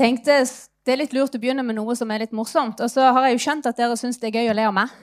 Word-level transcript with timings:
Jeg 0.00 0.14
tenkte 0.14 0.32
det 0.88 0.94
er 0.94 0.96
litt 0.96 1.12
lurt 1.12 1.34
å 1.36 1.38
begynne 1.42 1.60
med 1.60 1.76
noe 1.76 1.92
som 1.92 2.08
er 2.08 2.22
litt 2.22 2.30
morsomt. 2.32 2.78
Og 2.80 2.88
så 2.88 3.10
har 3.12 3.26
jeg 3.26 3.34
jo 3.34 3.40
skjønt 3.44 3.66
at 3.68 3.76
dere 3.76 3.98
syns 4.00 4.16
det 4.16 4.30
er 4.30 4.38
gøy 4.38 4.48
å 4.48 4.54
le 4.56 4.62
av 4.64 4.72
meg. 4.72 4.94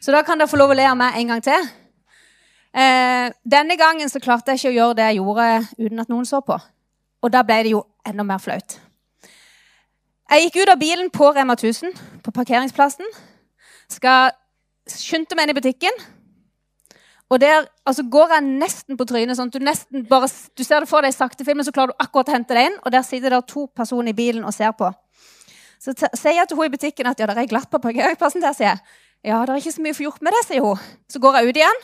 Så 0.00 0.14
da 0.14 0.22
kan 0.24 0.40
dere 0.40 0.48
få 0.48 0.56
lov 0.56 0.72
å 0.72 0.76
le 0.78 0.86
av 0.88 0.96
meg 0.96 1.18
en 1.20 1.32
gang 1.34 1.42
til. 1.44 1.66
Eh, 2.72 3.26
denne 3.44 3.76
gangen 3.76 4.08
så 4.08 4.22
klarte 4.24 4.54
jeg 4.54 4.62
ikke 4.62 4.70
å 4.70 4.76
gjøre 4.78 4.96
det 4.96 5.08
jeg 5.10 5.18
gjorde 5.18 5.48
uten 5.76 6.00
at 6.00 6.14
noen 6.14 6.24
så 6.24 6.40
på. 6.40 6.56
Og 7.20 7.34
da 7.34 7.44
ble 7.44 7.58
det 7.66 7.74
jo 7.74 7.82
enda 8.08 8.24
mer 8.24 8.40
flaut. 8.40 8.78
Jeg 10.30 10.46
gikk 10.46 10.62
ut 10.62 10.72
av 10.72 10.80
bilen 10.80 11.12
på 11.12 11.28
Rema 11.36 11.58
1000, 11.58 11.92
på 12.24 12.32
parkeringsplassen. 12.32 13.12
Skal 13.92 14.32
skynde 14.88 15.36
meg 15.36 15.50
inn 15.50 15.52
i 15.52 15.58
butikken. 15.60 16.00
Og 17.30 17.38
der 17.40 17.68
altså, 17.86 18.02
går 18.10 18.32
jeg 18.34 18.46
nesten 18.46 18.96
på 18.98 19.06
trynet. 19.06 19.36
sånn 19.38 19.52
du, 19.54 19.60
nesten 19.62 20.06
bare, 20.08 20.26
du 20.58 20.64
ser 20.66 20.82
det 20.82 20.90
for 20.90 21.06
deg 21.06 21.14
i 21.14 21.16
sakte 21.16 21.46
filmen, 21.46 21.64
så 21.64 21.74
klarer 21.74 21.94
du 21.94 22.02
akkurat 22.02 22.32
å 22.32 22.34
hente 22.34 22.56
deg 22.56 22.70
inn. 22.70 22.80
Og 22.82 22.90
der 22.92 23.06
sitter 23.06 23.36
det 23.36 23.44
to 23.50 23.68
personer 23.76 24.10
i 24.10 24.16
bilen 24.16 24.44
og 24.44 24.54
ser 24.56 24.74
på. 24.74 24.90
Så 25.80 25.94
sier 25.94 26.34
jeg 26.36 26.48
til 26.50 26.58
hun 26.58 26.66
i 26.66 26.74
butikken 26.74 27.08
at 27.08 27.20
ja, 27.22 27.28
det 27.30 27.38
er 27.38 27.48
glatt 27.48 27.70
på 27.70 27.80
parkeringsplassen. 27.80 28.42
der, 28.42 28.56
sier 28.56 28.72
jeg. 28.72 28.98
Ja, 29.30 29.44
det 29.46 29.54
er 29.54 29.62
ikke 29.62 29.76
så 29.76 29.84
mye 29.84 29.94
å 29.94 30.00
få 30.00 30.06
gjort 30.08 30.22
med 30.26 30.36
det, 30.36 30.44
sier 30.48 30.66
hun. 30.66 30.82
Så 31.08 31.22
går 31.22 31.38
jeg 31.38 31.48
ut 31.48 31.60
igjen. 31.62 31.80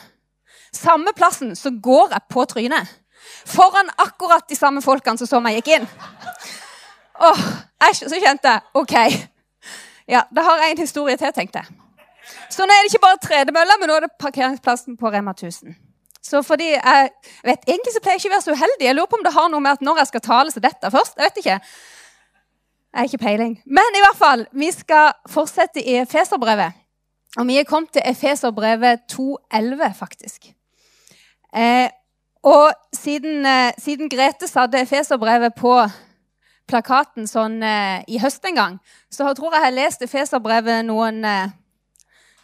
Samme 0.75 1.13
plassen 1.15 1.55
så 1.55 1.71
går 1.71 2.13
jeg 2.17 2.27
på 2.33 2.45
trynet. 2.51 2.93
Foran 3.47 3.89
akkurat 4.03 4.45
de 4.49 4.55
samme 4.55 4.83
folkene 4.83 5.19
som 5.19 5.29
så 5.29 5.41
meg 5.41 5.57
gikk 5.61 5.77
inn. 5.77 5.87
Åh, 7.23 7.43
æsj, 7.87 8.05
Så 8.11 8.19
kjente 8.21 8.51
jeg 8.51 8.61
OK. 8.73 8.95
Ja, 10.07 10.23
da 10.31 10.43
har 10.43 10.61
jeg 10.63 10.75
en 10.75 10.85
historie 10.85 11.17
til, 11.17 11.33
tenkte 11.33 11.63
jeg. 11.63 11.86
Så 12.49 12.65
nå 12.65 12.73
er 12.73 12.85
det 12.85 12.93
ikke 12.93 13.05
bare 13.05 13.21
tredemølla, 13.23 13.77
men 13.79 13.91
nå 13.91 13.97
er 13.97 14.07
det 14.07 14.15
parkeringsplassen 14.21 14.97
på 14.99 15.11
Rema 15.13 15.33
1000. 15.35 15.75
Så 16.23 16.41
fordi 16.43 16.71
jeg 16.73 17.09
vet, 17.43 17.61
Egentlig 17.67 17.93
så 17.93 18.01
pleier 18.03 18.17
jeg 18.17 18.25
ikke 18.25 18.31
å 18.33 18.35
være 18.35 18.45
så 18.47 18.55
uheldig. 18.57 18.87
Jeg 18.87 18.95
lurer 18.95 19.11
på 19.11 19.19
om 19.19 19.23
det 19.27 19.35
har 19.35 19.51
noe 19.51 19.63
med 19.63 19.77
at 19.77 19.85
når 19.85 20.01
jeg 20.01 20.11
skal 20.11 20.25
tale, 20.25 20.51
så 20.51 20.63
dette 20.63 20.91
først. 20.91 21.15
Jeg 21.17 21.29
vet 21.29 21.39
ikke. 21.43 21.59
Jeg 22.93 22.99
har 22.99 23.07
ikke 23.11 23.23
peiling. 23.23 23.53
Men 23.65 23.99
i 23.99 24.03
hvert 24.03 24.19
fall, 24.19 24.43
vi 24.51 24.71
skal 24.71 25.13
fortsette 25.29 25.83
i 25.83 25.95
Efeserbrevet. 26.01 26.83
Og 27.37 27.47
vi 27.47 27.59
er 27.59 27.69
kommet 27.69 27.93
til 27.93 28.01
Efeserbrevet 28.05 29.05
2.11, 29.11 29.93
faktisk. 29.95 30.49
Eh, 31.55 31.89
og 32.43 32.71
siden, 32.93 33.45
eh, 33.45 33.73
siden, 33.77 34.09
Grete 34.09 34.47
satte 34.47 34.81
Efeserbrevet 34.81 35.55
på 35.55 35.73
plakaten 36.67 37.27
sånn 37.27 37.61
eh, 37.63 38.03
i 38.07 38.19
høst 38.19 38.45
en 38.45 38.55
gang, 38.55 38.75
så 39.11 39.33
tror 39.33 39.53
jeg 39.53 39.61
jeg 39.61 39.65
har 39.65 39.75
lest 39.75 40.03
Efeserbrevet 40.03 40.85
noen 40.85 41.23
eh, 41.25 41.53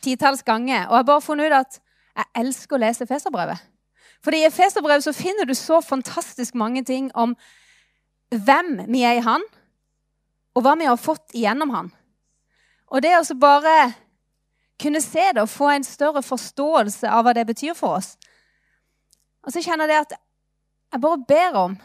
titalls 0.03 0.43
ganger. 0.45 0.87
Og 0.87 0.95
jeg 0.95 1.01
har 1.01 1.09
bare 1.09 1.25
funnet 1.25 1.49
ut 1.51 1.59
at 1.59 1.79
jeg 2.13 2.29
elsker 2.43 2.77
å 2.77 2.83
lese 2.83 3.07
Feserbrevet. 3.09 3.61
For 4.23 4.35
i 4.35 4.45
Feserbrevet 4.53 5.03
så 5.03 5.15
finner 5.15 5.47
du 5.47 5.55
så 5.57 5.81
fantastisk 5.83 6.55
mange 6.55 6.83
ting 6.87 7.09
om 7.15 7.35
hvem 8.33 8.85
vi 8.87 9.03
er 9.05 9.19
i 9.19 9.25
Han, 9.25 9.43
og 10.53 10.63
hva 10.63 10.75
vi 10.79 10.87
har 10.87 11.01
fått 11.01 11.33
igjennom 11.35 11.73
Han. 11.73 11.91
Og 12.93 13.01
det 13.01 13.15
å 13.17 13.39
bare 13.39 13.93
kunne 14.81 15.01
se 15.01 15.25
det 15.33 15.41
og 15.41 15.51
få 15.51 15.71
en 15.73 15.85
større 15.85 16.21
forståelse 16.25 17.09
av 17.09 17.25
hva 17.25 17.33
det 17.35 17.45
betyr 17.49 17.75
for 17.77 17.99
oss. 17.99 18.13
Og 19.43 19.53
så 19.53 19.63
kjenner 19.63 19.91
jeg 19.91 20.05
at 20.05 20.15
jeg 20.93 21.01
bare 21.01 21.25
ber 21.27 21.57
om 21.57 21.75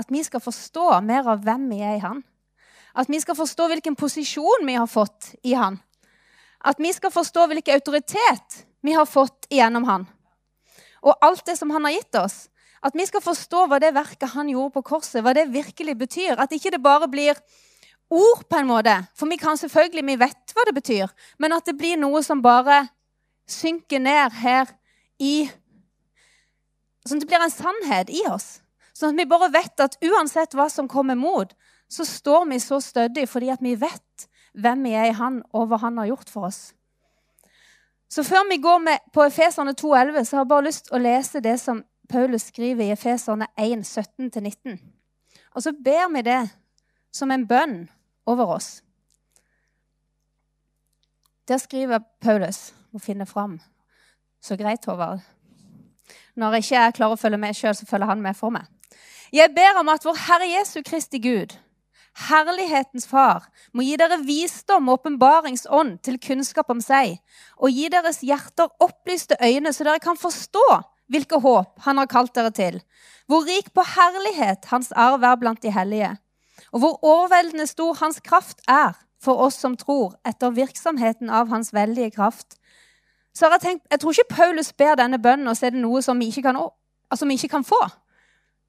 at 0.00 0.10
vi 0.10 0.22
skal 0.26 0.42
forstå 0.42 1.00
mer 1.06 1.28
av 1.30 1.44
hvem 1.44 1.68
vi 1.70 1.80
er 1.84 1.98
i 1.98 2.02
Han. 2.02 2.22
At 2.98 3.10
vi 3.10 3.20
skal 3.22 3.38
forstå 3.38 3.68
hvilken 3.70 3.96
posisjon 3.96 4.66
vi 4.66 4.74
har 4.74 4.90
fått 4.90 5.34
i 5.46 5.54
Han. 5.54 5.78
At 6.64 6.80
vi 6.80 6.92
skal 6.92 7.12
forstå 7.12 7.46
hvilken 7.50 7.78
autoritet 7.78 8.64
vi 8.84 8.92
har 8.96 9.08
fått 9.08 9.48
gjennom 9.50 9.86
han. 9.88 10.06
Og 11.00 11.16
alt 11.24 11.46
det 11.46 11.56
som 11.56 11.70
han 11.72 11.84
har 11.88 11.96
gitt 11.96 12.18
oss. 12.20 12.48
At 12.84 12.96
vi 12.96 13.04
skal 13.08 13.24
forstå 13.24 13.66
hva 13.68 13.78
det 13.80 13.92
verket 13.96 14.32
han 14.34 14.48
gjorde 14.48 14.74
på 14.78 14.84
korset, 14.94 15.20
hva 15.24 15.34
det 15.36 15.50
virkelig 15.52 15.96
betyr. 16.00 16.40
At 16.40 16.52
ikke 16.52 16.72
det 16.72 16.82
bare 16.84 17.08
blir 17.12 17.36
ord, 18.10 18.44
på 18.48 18.56
en 18.56 18.68
måte. 18.68 18.96
For 19.16 19.28
vi 19.30 19.38
kan 19.40 19.56
selvfølgelig, 19.60 20.04
vi 20.06 20.18
vet 20.20 20.54
hva 20.56 20.66
det 20.66 20.76
betyr. 20.76 21.12
Men 21.38 21.56
at 21.56 21.68
det 21.68 21.76
blir 21.78 22.00
noe 22.00 22.22
som 22.24 22.42
bare 22.44 22.86
synker 23.50 24.02
ned 24.02 24.36
her 24.42 24.70
i 25.20 25.50
Sånn 27.00 27.16
at 27.16 27.24
det 27.24 27.30
blir 27.30 27.40
en 27.40 27.52
sannhet 27.52 28.10
i 28.12 28.20
oss. 28.28 28.58
Sånn 28.92 29.14
at 29.14 29.22
vi 29.22 29.24
bare 29.24 29.46
vet 29.54 29.80
at 29.80 29.94
uansett 30.04 30.52
hva 30.52 30.66
som 30.68 30.88
kommer 30.88 31.16
mot, 31.16 31.48
så 31.88 32.04
står 32.04 32.44
vi 32.50 32.58
så 32.60 32.76
stødig 32.84 33.24
fordi 33.26 33.48
at 33.50 33.62
vi 33.64 33.72
vet 33.80 34.26
hvem 34.52 34.84
vi 34.84 34.92
er 34.98 35.10
i 35.10 35.16
Han, 35.16 35.42
og 35.52 35.68
hva 35.70 35.80
Han 35.84 35.98
har 35.98 36.10
gjort 36.10 36.30
for 36.30 36.48
oss. 36.50 36.60
Så 38.10 38.24
før 38.26 38.48
vi 38.50 38.58
går 38.58 38.78
med 38.78 38.98
på 39.12 39.24
Efeserne 39.24 39.74
2,11, 39.78 40.24
så 40.24 40.36
har 40.36 40.44
jeg 40.44 40.48
bare 40.48 40.66
lyst 40.66 40.84
til 40.88 40.96
å 40.98 41.02
lese 41.02 41.40
det 41.40 41.56
som 41.62 41.84
Paulus 42.10 42.48
skriver 42.50 42.84
i 42.84 42.94
Efeserne 42.94 43.46
1, 43.56 43.84
17-19. 43.86 44.80
Og 45.54 45.62
så 45.62 45.72
ber 45.72 46.08
vi 46.14 46.22
det 46.26 46.40
som 47.14 47.30
en 47.30 47.46
bønn 47.46 47.84
over 48.26 48.56
oss. 48.56 48.82
Der 51.48 51.58
skriver 51.58 51.98
Paulus 52.20 52.74
Må 52.92 52.98
finne 52.98 53.26
fram. 53.26 53.60
Så 54.42 54.56
greit, 54.56 54.84
Håvard. 54.84 55.20
Når 56.34 56.52
jeg 56.52 56.64
ikke 56.64 56.92
klarer 56.96 57.14
å 57.14 57.18
følge 57.20 57.38
med 57.38 57.54
sjøl, 57.54 57.74
så 57.78 57.86
følger 57.86 58.10
han 58.10 58.22
med 58.22 58.34
for 58.34 58.50
meg. 58.50 58.66
Jeg 59.30 59.52
ber 59.54 59.78
om 59.78 59.88
at 59.92 60.02
vår 60.02 60.18
Herre 60.26 60.48
Jesu 60.50 60.80
Kristi 60.82 61.20
Gud, 61.22 61.54
Herlighetens 62.28 63.06
Far 63.08 63.46
må 63.72 63.84
gi 63.86 63.96
dere 64.00 64.20
visdom 64.26 64.88
og 64.90 65.00
åpenbaringsånd 65.00 65.98
til 66.04 66.18
kunnskap 66.22 66.70
om 66.72 66.80
seg, 66.84 67.18
og 67.56 67.72
gi 67.72 67.88
deres 67.92 68.20
hjerter 68.26 68.70
opplyste 68.82 69.38
øyne, 69.40 69.72
så 69.72 69.86
dere 69.86 70.02
kan 70.02 70.18
forstå 70.20 70.66
hvilke 71.10 71.40
håp 71.42 71.80
Han 71.86 71.98
har 71.98 72.06
kalt 72.06 72.34
dere 72.34 72.52
til, 72.54 72.80
hvor 73.26 73.46
rik 73.46 73.72
på 73.74 73.82
herlighet 73.96 74.68
Hans 74.70 74.92
arv 74.92 75.24
er 75.24 75.38
blant 75.40 75.62
de 75.62 75.72
hellige, 75.74 76.16
og 76.72 76.84
hvor 76.84 76.98
overveldende 77.04 77.66
stor 77.66 77.96
Hans 78.02 78.20
kraft 78.20 78.60
er 78.68 78.98
for 79.20 79.40
oss 79.44 79.58
som 79.60 79.76
tror, 79.76 80.14
etter 80.24 80.54
virksomheten 80.56 81.30
av 81.30 81.48
Hans 81.48 81.74
veldige 81.74 82.10
kraft. 82.10 82.56
Så 83.34 83.46
har 83.46 83.52
Jeg 83.52 83.60
tenkt, 83.60 83.86
jeg 83.90 84.00
tror 84.00 84.10
ikke 84.10 84.34
Paulus 84.34 84.72
ber 84.72 84.94
denne 84.96 85.18
bønnen, 85.18 85.48
og 85.48 85.56
så 85.56 85.66
er 85.66 85.74
det 85.74 85.82
noe 85.82 86.02
som 86.02 86.18
vi 86.18 86.30
ikke 86.32 86.42
kan, 86.42 86.56
altså 87.10 87.26
vi 87.26 87.36
ikke 87.36 87.52
kan 87.56 87.64
få. 87.64 87.80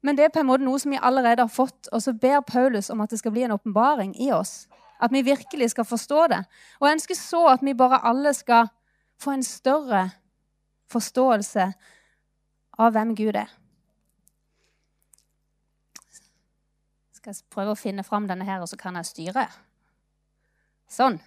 Men 0.02 0.18
det 0.18 0.24
er 0.24 0.32
på 0.34 0.42
en 0.42 0.48
måte 0.48 0.66
noe 0.66 0.80
som 0.82 0.90
vi 0.90 0.98
allerede 0.98 1.44
har 1.44 1.52
fått, 1.52 1.86
og 1.94 2.02
så 2.02 2.12
ber 2.12 2.42
Paulus 2.46 2.90
om 2.90 3.00
at 3.04 3.12
det 3.12 3.20
skal 3.20 3.34
bli 3.34 3.44
en 3.46 3.54
åpenbaring 3.54 4.16
i 4.18 4.32
oss. 4.34 4.66
At 5.02 5.14
vi 5.14 5.22
virkelig 5.22 5.70
skal 5.70 5.86
forstå 5.86 6.26
det. 6.32 6.40
Og 6.80 6.86
jeg 6.86 6.98
ønsker 6.98 7.18
så 7.18 7.42
at 7.54 7.62
vi 7.62 7.74
bare 7.78 8.02
alle 8.06 8.34
skal 8.34 8.70
få 9.22 9.36
en 9.36 9.46
større 9.46 10.08
forståelse 10.90 11.68
av 12.82 12.94
hvem 12.94 13.14
Gud 13.14 13.38
er. 13.38 13.54
Skal 17.14 17.30
jeg 17.30 17.46
prøve 17.54 17.76
å 17.76 17.78
finne 17.78 18.02
fram 18.02 18.26
denne 18.26 18.46
her, 18.46 18.58
og 18.62 18.70
så 18.70 18.78
kan 18.78 18.98
jeg 18.98 19.10
styre. 19.12 19.46
Sånn. 20.90 21.22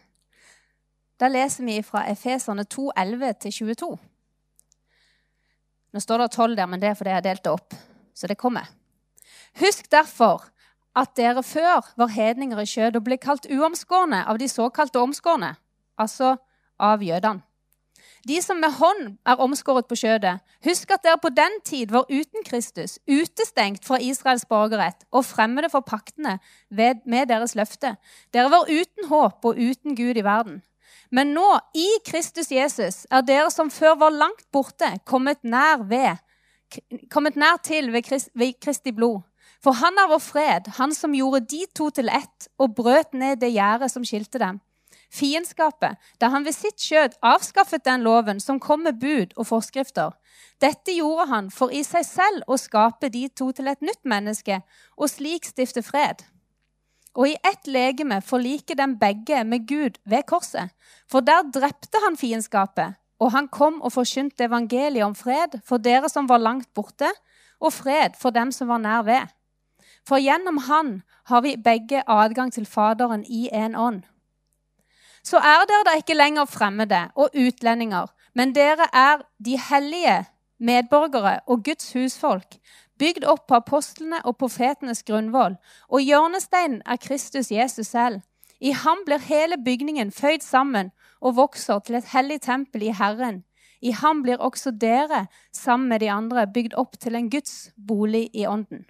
Da 1.15 1.31
leser 1.31 1.63
vi 1.63 1.79
fra 1.79 2.03
Efeserne 2.11 2.67
2, 2.67 2.91
11-22. 2.91 3.93
Nå 5.95 6.03
står 6.03 6.25
det 6.25 6.31
12 6.35 6.55
der, 6.59 6.67
men 6.67 6.81
det 6.83 6.91
er 6.91 6.97
fordi 6.99 7.15
jeg 7.15 7.23
har 7.23 7.29
delt 7.31 7.47
det 7.47 7.55
opp 7.55 7.83
så 8.15 8.27
det 8.27 8.39
kommer. 8.39 8.69
Husk 9.59 9.91
derfor 9.91 10.47
at 10.95 11.15
dere 11.19 11.43
før 11.43 11.83
var 11.99 12.13
hedninger 12.15 12.59
i 12.59 12.69
kjød 12.69 12.99
og 12.99 13.03
ble 13.07 13.17
kalt 13.19 13.49
uomskårne 13.51 14.23
av 14.25 14.39
de 14.39 14.47
såkalte 14.47 15.01
omskårne, 15.01 15.55
altså 15.99 16.37
av 16.79 17.03
jødene. 17.03 17.43
De 18.25 18.39
som 18.41 18.57
med 18.57 18.73
hånd 18.79 19.17
er 19.29 19.41
omskåret 19.41 19.85
på 19.85 19.97
kjødet, 19.99 20.39
husk 20.65 20.91
at 20.95 21.03
dere 21.05 21.19
på 21.21 21.29
den 21.29 21.59
tid 21.65 21.91
var 21.93 22.09
uten 22.09 22.45
Kristus, 22.47 22.97
utestengt 23.05 23.85
fra 23.85 23.99
Israels 24.01 24.47
borgerrett 24.49 25.05
og 25.11 25.27
fremmede 25.27 25.69
for 25.69 25.85
paktene 25.85 26.39
med 26.73 27.29
deres 27.29 27.53
løfte. 27.53 27.93
Dere 28.33 28.49
var 28.49 28.71
uten 28.71 29.11
håp 29.11 29.45
og 29.45 29.61
uten 29.61 29.93
Gud 29.97 30.17
i 30.17 30.25
verden. 30.25 30.63
Men 31.13 31.35
nå, 31.37 31.45
i 31.77 31.85
Kristus 32.07 32.49
Jesus, 32.51 33.05
er 33.13 33.21
dere 33.21 33.51
som 33.53 33.69
før 33.69 33.93
var 34.01 34.17
langt 34.17 34.47
borte, 34.51 34.89
kommet 35.05 35.43
nær 35.45 35.85
ved 35.85 36.17
kommet 37.11 37.35
nær 37.35 37.57
til 37.63 37.91
ved, 37.93 38.03
Krist, 38.03 38.29
ved 38.33 38.53
Kristi 38.61 38.91
blod. 38.91 39.21
For 39.63 39.77
han 39.79 39.97
er 39.97 40.09
vår 40.11 40.21
fred, 40.21 40.69
han 40.77 40.93
som 40.93 41.15
gjorde 41.15 41.45
de 41.49 41.65
to 41.75 41.89
til 41.89 42.09
ett 42.13 42.49
og 42.61 42.75
brøt 42.77 43.13
ned 43.13 43.39
det 43.41 43.53
gjerdet 43.55 43.91
som 43.91 44.05
skilte 44.05 44.41
dem. 44.41 44.59
Fiendskapet, 45.15 45.95
da 46.19 46.29
han 46.33 46.45
ved 46.45 46.55
sitt 46.55 46.81
skjød 46.81 47.15
avskaffet 47.23 47.85
den 47.85 48.03
loven 48.03 48.41
som 48.43 48.59
kom 48.59 48.83
med 48.83 48.99
bud 48.99 49.35
og 49.37 49.47
forskrifter. 49.47 50.11
Dette 50.61 50.95
gjorde 50.95 51.27
han 51.31 51.49
for 51.53 51.71
i 51.71 51.83
seg 51.87 52.05
selv 52.07 52.47
å 52.51 52.57
skape 52.59 53.09
de 53.13 53.27
to 53.29 53.51
til 53.55 53.69
et 53.71 53.81
nytt 53.85 54.03
menneske, 54.03 54.59
og 54.97 55.11
slik 55.11 55.47
stifte 55.47 55.83
fred. 55.85 56.25
Og 57.15 57.31
i 57.31 57.37
ett 57.47 57.69
legeme 57.71 58.19
forlike 58.21 58.75
dem 58.75 58.97
begge 58.99 59.43
med 59.47 59.67
Gud 59.69 60.01
ved 60.03 60.25
korset. 60.27 60.73
For 61.07 61.23
der 61.23 61.47
drepte 61.47 62.01
han 62.03 62.19
fiendskapet 62.19 62.99
og 63.19 63.31
han 63.31 63.47
kom 63.47 63.81
og 63.81 63.93
forkynte 63.95 64.47
evangeliet 64.49 65.05
om 65.05 65.15
fred 65.15 65.59
for 65.65 65.77
dere 65.77 66.09
som 66.11 66.29
var 66.29 66.43
langt 66.43 66.73
borte, 66.73 67.11
og 67.59 67.73
fred 67.73 68.17
for 68.19 68.35
dem 68.35 68.51
som 68.51 68.67
var 68.67 68.81
nær 68.83 69.05
ved. 69.07 69.31
For 70.07 70.19
gjennom 70.21 70.57
han 70.67 71.01
har 71.31 71.41
vi 71.41 71.55
begge 71.55 72.03
adgang 72.07 72.51
til 72.53 72.65
Faderen 72.65 73.23
i 73.25 73.49
en 73.53 73.75
ånd. 73.75 74.03
Så 75.23 75.37
er 75.37 75.63
dere 75.65 75.85
da 75.87 75.95
ikke 75.97 76.17
lenger 76.17 76.45
fremmede 76.45 77.07
og 77.15 77.33
utlendinger, 77.33 78.11
men 78.35 78.53
dere 78.53 78.89
er 78.93 79.23
de 79.45 79.57
hellige 79.69 80.25
medborgere 80.59 81.39
og 81.47 81.63
Guds 81.63 81.93
husfolk, 81.93 82.59
bygd 82.99 83.25
opp 83.25 83.47
på 83.47 83.57
apostlene 83.57 84.21
og 84.23 84.37
profetenes 84.37 85.03
grunnvoll, 85.03 85.55
og 85.89 86.03
hjørnesteinen 86.03 86.81
er 86.85 87.01
Kristus 87.01 87.51
Jesus 87.51 87.87
selv. 87.87 88.21
I 88.61 88.71
ham 88.71 89.01
blir 89.05 89.19
hele 89.19 89.57
bygningen 89.65 90.11
føyd 90.11 90.43
sammen 90.45 90.91
og 91.25 91.37
vokser 91.39 91.81
til 91.81 91.97
et 91.97 92.11
hellig 92.13 92.41
tempel 92.45 92.85
i 92.85 92.93
Herren. 92.93 93.43
I 93.81 93.91
ham 93.97 94.21
blir 94.23 94.41
også 94.41 94.71
dere, 94.81 95.25
sammen 95.53 95.89
med 95.89 96.05
de 96.05 96.11
andre, 96.11 96.47
bygd 96.47 96.77
opp 96.77 96.99
til 97.01 97.17
en 97.17 97.29
Guds 97.33 97.71
bolig 97.75 98.29
i 98.33 98.45
ånden. 98.49 98.85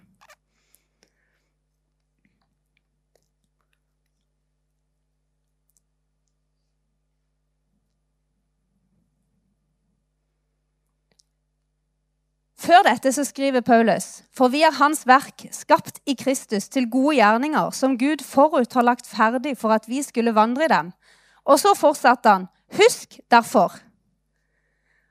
Før 12.66 12.82
dette 12.82 13.12
så 13.14 13.22
skriver 13.22 13.62
Paulus.: 13.62 14.24
For 14.34 14.50
vi 14.50 14.64
er 14.66 14.74
Hans 14.74 15.04
verk, 15.06 15.44
skapt 15.54 16.00
i 16.06 16.16
Kristus 16.18 16.68
til 16.68 16.88
gode 16.90 17.14
gjerninger, 17.20 17.70
som 17.70 17.98
Gud 17.98 18.24
forut 18.26 18.72
har 18.74 18.82
lagt 18.82 19.06
ferdig 19.06 19.54
for 19.58 19.70
at 19.76 19.86
vi 19.86 20.02
skulle 20.02 20.34
vandre 20.34 20.64
i 20.64 20.72
dem. 20.72 20.90
Og 21.46 21.60
så 21.62 21.74
fortsatte 21.78 22.32
han. 22.32 22.48
Husk 22.76 23.20
derfor. 23.30 23.74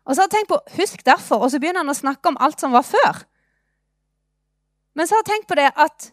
Og 0.05 0.13
så 0.13 0.21
har 0.21 0.27
jeg 0.27 0.35
tenkt 0.35 0.51
på 0.51 0.59
husk 0.77 1.05
derfor, 1.05 1.41
og 1.41 1.51
så 1.51 1.59
begynner 1.59 1.81
han 1.81 1.93
å 1.93 1.97
snakke 1.97 2.29
om 2.29 2.37
alt 2.43 2.61
som 2.61 2.75
var 2.75 2.85
før. 2.85 3.23
Men 4.95 5.07
så 5.07 5.15
har 5.15 5.23
jeg 5.23 5.31
tenkt 5.31 5.49
på 5.49 5.57
det 5.57 5.71
at 5.71 6.11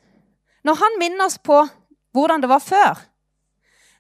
når 0.65 0.79
han 0.81 0.99
minner 1.01 1.27
oss 1.27 1.37
på 1.43 1.59
hvordan 2.17 2.43
det 2.43 2.49
var 2.51 2.63
før, 2.63 3.03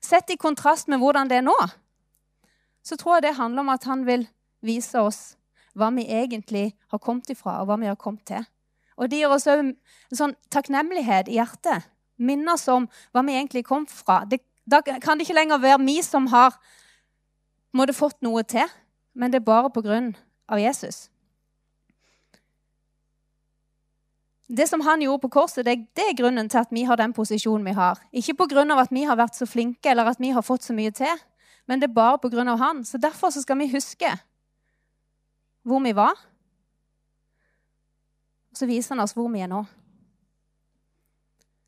sett 0.02 0.32
i 0.32 0.38
kontrast 0.40 0.88
med 0.88 1.02
hvordan 1.02 1.28
det 1.30 1.40
er 1.40 1.46
nå, 1.46 1.58
så 2.82 2.96
tror 2.98 3.18
jeg 3.18 3.28
det 3.28 3.36
handler 3.38 3.66
om 3.66 3.72
at 3.74 3.84
han 3.86 4.06
vil 4.06 4.24
vise 4.64 4.98
oss 4.98 5.20
hva 5.78 5.90
vi 5.94 6.06
egentlig 6.08 6.72
har 6.92 7.00
kommet 7.00 7.30
ifra, 7.32 7.60
og 7.60 7.68
hva 7.70 7.78
vi 7.80 7.88
har 7.88 8.00
kommet 8.00 8.24
til. 8.28 8.44
Og 9.00 9.08
det 9.08 9.22
gir 9.22 9.32
oss 9.32 9.48
òg 9.48 9.62
en 9.62 9.74
sånn 10.18 10.34
takknemlighet 10.52 11.30
i 11.30 11.38
hjertet. 11.38 11.88
Minner 12.22 12.56
oss 12.56 12.66
om 12.68 12.88
hva 13.12 13.22
vi 13.26 13.36
egentlig 13.36 13.64
kom 13.66 13.86
fra. 13.88 14.22
Det, 14.28 14.42
da 14.70 14.80
kan 14.82 15.18
det 15.18 15.26
ikke 15.26 15.38
lenger 15.38 15.62
være 15.62 15.80
vi 15.82 16.02
som 16.02 16.26
har 16.32 16.56
måtte 17.74 17.96
fått 17.96 18.20
noe 18.22 18.44
til, 18.46 18.68
men 19.14 19.32
det 19.32 19.40
er 19.40 19.48
bare 19.48 19.70
på 19.72 19.82
grunn 19.82 20.12
av 20.48 20.60
Jesus. 20.60 21.08
Det 24.52 24.66
som 24.68 24.82
han 24.84 25.00
gjorde 25.00 25.22
på 25.22 25.32
korset, 25.32 25.64
det, 25.64 25.76
det, 25.96 26.04
er 26.10 26.16
grunnen 26.18 26.48
til 26.48 26.60
at 26.60 26.72
vi 26.74 26.82
har 26.84 26.98
den 27.00 27.14
posisjonen 27.16 27.64
vi 27.64 27.72
har. 27.72 28.00
Ikke 28.12 28.34
av 28.74 28.82
at 28.82 28.92
vi 28.92 29.06
har 29.08 29.16
vært 29.16 29.38
så 29.38 29.46
flinke 29.48 29.88
eller 29.90 30.10
at 30.10 30.20
vi 30.20 30.32
har 30.34 30.44
fått 30.44 30.66
så 30.66 30.76
mye 30.76 30.92
til, 30.92 31.22
men 31.66 31.80
det 31.80 31.88
er 31.88 31.96
bare 31.96 32.20
av 32.52 32.60
han. 32.60 32.84
Så 32.84 33.00
derfor 33.00 33.32
så 33.32 33.40
skal 33.42 33.58
vi 33.58 33.70
huske 33.72 34.10
hvor 35.64 35.80
vi 35.80 35.94
var. 35.96 36.18
Og 38.52 38.60
så 38.60 38.68
viser 38.68 38.92
han 38.92 39.04
oss 39.04 39.16
hvor 39.16 39.30
vi 39.32 39.40
er 39.40 39.48
nå. 39.48 39.62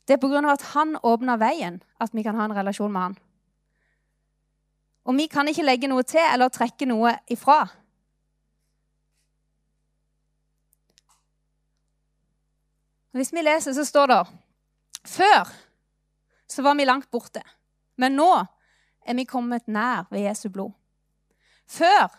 Det 0.05 0.17
er 0.17 0.21
pga. 0.21 0.53
at 0.53 0.63
han 0.75 0.97
åpna 1.03 1.37
veien 1.37 1.83
at 2.01 2.11
vi 2.13 2.23
kan 2.23 2.37
ha 2.37 2.45
en 2.45 2.57
relasjon 2.57 2.93
med 2.93 3.03
han. 3.03 3.17
Og 5.05 5.17
vi 5.17 5.27
kan 5.27 5.49
ikke 5.49 5.65
legge 5.65 5.89
noe 5.89 6.03
til 6.03 6.25
eller 6.33 6.49
trekke 6.49 6.87
noe 6.87 7.17
ifra. 7.29 7.69
Hvis 13.15 13.33
vi 13.33 13.43
leser, 13.43 13.73
så 13.73 13.85
står 13.85 14.07
det 14.11 14.23
Før 15.05 15.49
så 16.47 16.63
var 16.63 16.75
vi 16.75 16.85
langt 16.85 17.11
borte, 17.11 17.43
men 17.97 18.17
nå 18.17 18.31
er 19.05 19.15
vi 19.15 19.25
kommet 19.25 19.67
nær 19.67 20.07
ved 20.11 20.27
Jesu 20.27 20.49
blod. 20.49 20.73
Før 21.67 22.13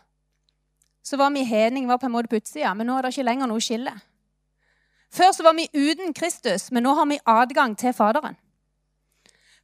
så 1.05 1.17
var 1.17 1.29
vi 1.31 1.43
hedning, 1.45 1.87
var 1.87 1.97
på 2.01 2.09
en 2.09 2.11
måte 2.11 2.27
på 2.27 2.39
utsida, 2.41 2.73
men 2.73 2.87
nå 2.87 2.97
er 2.97 3.05
det 3.05 3.13
ikke 3.13 3.25
lenger 3.27 3.49
noe 3.49 3.61
skille. 3.61 3.93
Før 5.15 5.31
så 5.31 5.43
var 5.43 5.53
vi 5.55 5.69
uten 5.73 6.13
Kristus, 6.13 6.71
men 6.71 6.83
nå 6.83 6.93
har 6.93 7.05
vi 7.07 7.19
adgang 7.25 7.77
til 7.77 7.93
Faderen. 7.93 8.35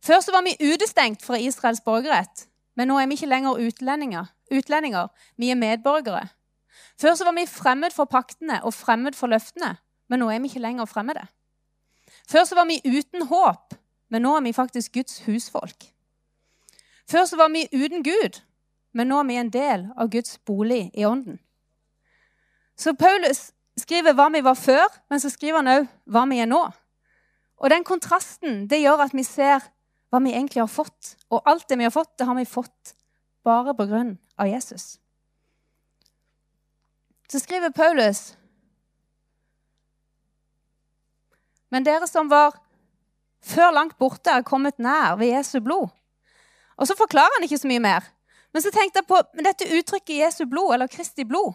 Før 0.03 0.19
så 0.23 0.31
var 0.31 0.45
vi 0.47 0.55
utestengt 0.73 1.25
fra 1.25 1.39
Israels 1.39 1.81
borgerrett, 1.81 2.47
men 2.75 2.87
nå 2.87 2.99
er 2.99 3.09
vi 3.09 3.17
ikke 3.19 3.27
lenger 3.27 3.59
utlendinger. 3.59 4.25
utlendinger. 4.51 5.07
Vi 5.37 5.49
er 5.49 5.55
medborgere. 5.55 6.27
Før 7.01 7.15
så 7.15 7.23
var 7.23 7.31
vi 7.31 7.45
fremmed 7.47 7.91
for 7.91 8.05
paktene 8.05 8.63
og 8.63 8.73
fremmed 8.73 9.13
for 9.13 9.27
løftene, 9.27 9.77
men 10.09 10.19
nå 10.19 10.29
er 10.29 10.39
vi 10.39 10.47
ikke 10.47 10.59
lenger 10.59 10.85
fremmede. 10.85 11.27
Før 12.29 12.43
så 12.43 12.55
var 12.55 12.65
vi 12.65 12.81
uten 12.97 13.27
håp, 13.27 13.73
men 14.09 14.21
nå 14.21 14.35
er 14.35 14.41
vi 14.41 14.53
faktisk 14.53 14.93
Guds 14.93 15.19
husfolk. 15.25 15.83
Før 17.09 17.25
så 17.25 17.35
var 17.35 17.49
vi 17.49 17.67
uten 17.73 18.03
Gud, 18.03 18.41
men 18.93 19.07
nå 19.07 19.19
er 19.19 19.23
vi 19.23 19.35
en 19.35 19.49
del 19.49 19.87
av 19.97 20.09
Guds 20.09 20.37
bolig 20.37 20.91
i 20.93 21.05
ånden. 21.05 21.39
Så 22.77 22.93
Paulus 22.93 23.51
skriver 23.81 24.15
hva 24.17 24.29
vi 24.33 24.43
var 24.45 24.57
før, 24.57 24.87
men 25.09 25.21
så 25.21 25.31
skriver 25.33 25.61
han 25.61 25.71
òg 25.73 25.89
hva 26.13 26.25
vi 26.29 26.39
er 26.43 26.49
nå. 26.49 26.61
Og 27.61 27.69
den 27.73 27.85
kontrasten 27.85 28.65
det 28.69 28.81
gjør 28.81 29.05
at 29.05 29.13
vi 29.17 29.25
ser 29.25 29.61
hva 30.11 30.21
vi 30.23 30.33
egentlig 30.33 30.63
har 30.63 30.71
fått. 30.71 31.15
Og 31.31 31.41
alt 31.47 31.67
det 31.69 31.77
vi 31.79 31.87
har 31.87 31.93
fått, 31.93 32.13
det 32.19 32.27
har 32.27 32.37
vi 32.37 32.47
fått 32.49 32.95
bare 33.45 33.73
på 33.77 33.87
grunn 33.89 34.15
av 34.37 34.49
Jesus. 34.49 34.97
Så 37.31 37.39
skriver 37.39 37.71
Paulus 37.71 38.35
Men 41.71 41.85
dere 41.87 42.07
som 42.09 42.27
var 42.27 42.57
før 43.41 43.71
langt 43.71 43.95
borte, 43.97 44.27
er 44.29 44.43
kommet 44.43 44.81
nær 44.81 45.15
ved 45.15 45.31
Jesu 45.31 45.61
blod. 45.63 45.87
Og 46.75 46.89
så 46.89 46.97
forklarer 46.99 47.37
han 47.37 47.45
ikke 47.47 47.61
så 47.61 47.69
mye 47.71 47.83
mer. 47.83 48.09
Men 48.51 48.63
så 48.65 48.73
tenkte 48.75 48.99
jeg 48.99 49.07
på 49.07 49.21
men 49.37 49.47
dette 49.47 49.69
uttrykket 49.77 50.17
Jesu 50.17 50.43
blod, 50.49 50.73
eller 50.75 50.91
Kristi 50.91 51.23
blod, 51.23 51.53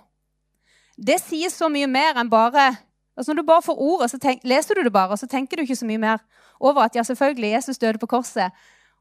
det 0.96 1.20
sier 1.20 1.52
så 1.52 1.68
mye 1.68 1.86
mer 1.86 2.16
enn 2.16 2.30
bare 2.32 2.74
altså 3.16 3.32
Når 3.32 3.42
du 3.42 3.46
bare 3.48 3.62
får 3.62 3.78
ordet, 3.80 4.10
så 4.10 4.18
tenk, 4.20 4.42
leser 4.44 4.74
du 4.74 4.82
det 4.84 4.92
bare, 4.92 5.08
og 5.08 5.18
så 5.18 5.26
tenker 5.26 5.56
du 5.56 5.62
ikke 5.62 5.76
så 5.76 5.86
mye 5.88 5.98
mer 5.98 6.18
over 6.60 6.82
at 6.82 6.96
ja, 6.96 7.02
selvfølgelig, 7.02 7.50
Jesus 7.50 7.78
døde 7.78 7.98
på 7.98 8.06
korset, 8.06 8.52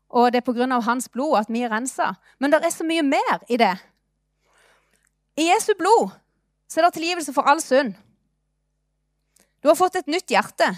og 0.10 0.32
det 0.32 0.40
er 0.40 0.46
pga. 0.48 0.80
hans 0.80 1.10
blod 1.10 1.38
at 1.38 1.50
vi 1.50 1.62
er 1.62 1.72
rensa. 1.72 2.14
Men 2.40 2.52
det 2.52 2.64
er 2.64 2.72
så 2.72 2.84
mye 2.84 3.04
mer 3.04 3.44
i 3.50 3.58
det. 3.58 3.76
I 5.36 5.50
Jesu 5.52 5.74
blod 5.78 6.16
så 6.70 6.80
er 6.80 6.86
det 6.86 6.94
tilgivelse 6.94 7.34
for 7.34 7.42
all 7.42 7.62
synd. 7.62 7.94
Du 9.64 9.68
har 9.68 9.76
fått 9.76 9.96
et 9.96 10.08
nytt 10.08 10.32
hjerte. 10.32 10.78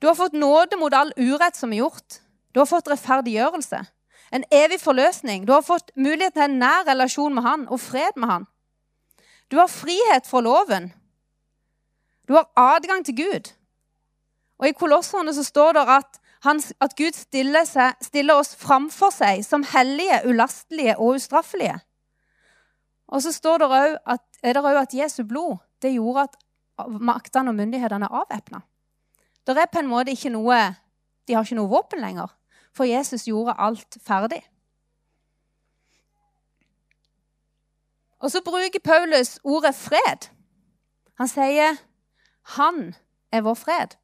Du 0.00 0.06
har 0.06 0.14
fått 0.14 0.32
nåde 0.32 0.76
mot 0.80 0.94
all 0.94 1.12
urett 1.16 1.56
som 1.56 1.72
er 1.72 1.84
gjort. 1.84 2.20
Du 2.54 2.60
har 2.60 2.66
fått 2.66 2.88
rettferdiggjørelse. 2.88 3.84
En 4.32 4.44
evig 4.50 4.80
forløsning. 4.80 5.46
Du 5.46 5.52
har 5.52 5.62
fått 5.62 5.90
mulighet 5.94 6.34
til 6.34 6.42
en 6.48 6.58
nær 6.58 6.86
relasjon 6.88 7.34
med 7.34 7.46
han 7.46 7.68
og 7.68 7.80
fred 7.80 8.16
med 8.16 8.30
han. 8.30 8.46
Du 9.50 9.56
har 9.58 9.68
frihet 9.68 10.26
fra 10.26 10.40
loven. 10.40 10.92
Du 12.28 12.34
har 12.34 12.50
adgang 12.56 13.04
til 13.04 13.16
Gud. 13.16 13.52
Og 14.58 14.68
I 14.68 14.76
Kolosserne 14.76 15.34
så 15.34 15.44
står 15.44 15.72
det 15.72 15.84
at, 15.88 16.20
han, 16.46 16.62
at 16.80 16.96
Gud 16.96 17.16
stiller, 17.16 17.64
seg, 17.64 17.96
stiller, 18.02 18.38
oss 18.38 18.54
framfor 18.56 19.10
seg 19.14 19.44
som 19.44 19.64
hellige, 19.72 20.20
ulastelige 20.28 20.98
og 20.98 21.16
ustraffelige. 21.16 21.80
Og 23.08 23.22
så 23.22 23.32
står 23.32 23.58
det 23.58 23.66
også 23.66 23.96
at, 24.06 24.26
er 24.42 24.54
det 24.54 24.62
òg 24.62 24.82
at 24.84 24.94
Jesu 24.94 25.24
blod 25.24 25.56
det 25.82 25.94
gjorde 25.96 26.28
at 26.28 26.36
maktene 27.00 27.50
og 27.50 27.56
myndighetene 27.56 28.06
er 28.06 28.20
avvæpna. 28.22 28.60
Det 29.46 29.56
er 29.58 29.72
på 29.72 29.80
en 29.80 29.90
måte 29.90 30.12
ikke 30.12 30.30
noe 30.30 30.60
De 31.28 31.34
har 31.34 31.44
ikke 31.44 31.56
noe 31.58 31.70
våpen 31.70 32.00
lenger 32.02 32.30
for 32.76 32.84
Jesus 32.88 33.26
gjorde 33.28 33.56
alt 33.58 33.98
ferdig. 34.06 34.42
Og 38.20 38.30
så 38.30 38.40
bruker 38.44 38.80
Paulus 38.84 39.38
ordet 39.44 39.74
fred. 39.74 40.30
Han 41.18 41.28
sier 41.28 41.76
'Han 42.42 42.94
er 43.32 43.40
vår 43.40 43.54
fred'. 43.54 43.96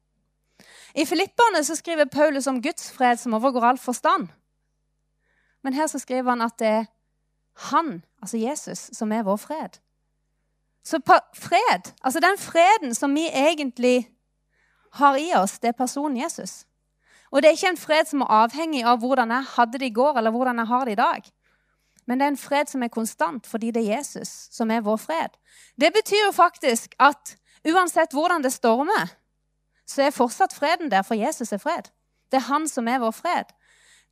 I 0.95 1.05
Filippene 1.05 1.63
så 1.63 1.75
skriver 1.75 2.05
Paulus 2.05 2.47
om 2.47 2.61
Guds 2.61 2.91
fred 2.91 3.17
som 3.17 3.33
overgår 3.33 3.63
all 3.63 3.77
forstand. 3.77 4.27
Men 5.63 5.73
her 5.73 5.87
så 5.87 5.99
skriver 5.99 6.29
han 6.29 6.41
at 6.41 6.59
det 6.59 6.67
er 6.67 6.85
han, 7.57 8.05
altså 8.21 8.37
Jesus, 8.37 8.89
som 8.93 9.11
er 9.11 9.23
vår 9.23 9.35
fred. 9.35 9.79
Så 10.83 10.99
fred, 11.35 11.93
altså 12.03 12.19
den 12.19 12.37
freden 12.37 12.95
som 12.95 13.15
vi 13.15 13.27
egentlig 13.27 14.09
har 14.93 15.15
i 15.15 15.33
oss, 15.35 15.59
det 15.59 15.67
er 15.67 15.71
personen 15.71 16.21
Jesus. 16.21 16.65
Og 17.31 17.41
det 17.41 17.47
er 17.47 17.51
ikke 17.51 17.69
en 17.69 17.77
fred 17.77 18.05
som 18.05 18.21
er 18.21 18.31
avhengig 18.31 18.85
av 18.87 18.99
hvordan 18.99 19.31
jeg 19.31 19.49
hadde 19.55 19.79
det 19.79 19.85
i 19.85 19.93
går, 19.93 20.17
eller 20.17 20.31
hvordan 20.31 20.57
jeg 20.57 20.67
har 20.67 20.85
det 20.85 20.91
i 20.91 20.95
dag. 21.01 21.31
Men 22.07 22.19
det 22.19 22.25
er 22.25 22.33
en 22.33 22.39
fred 22.39 22.69
som 22.71 22.83
er 22.83 22.93
konstant, 22.93 23.47
fordi 23.47 23.71
det 23.71 23.83
er 23.83 23.97
Jesus 23.97 24.47
som 24.51 24.71
er 24.71 24.85
vår 24.85 24.97
fred. 24.97 25.35
Det 25.75 25.91
betyr 25.93 26.25
jo 26.25 26.31
faktisk 26.31 26.95
at 26.99 27.35
uansett 27.67 28.15
hvordan 28.15 28.43
det 28.43 28.53
stormer, 28.53 29.11
så 29.87 30.07
er 30.07 30.15
fortsatt 30.15 30.55
freden 30.55 30.91
der, 30.91 31.03
for 31.03 31.15
Jesus 31.15 31.51
er 31.51 31.61
fred. 31.63 31.91
Det 32.31 32.39
er 32.39 32.47
han 32.47 32.67
som 32.67 32.87
er 32.87 32.99
vår 32.99 33.11
fred. 33.11 33.51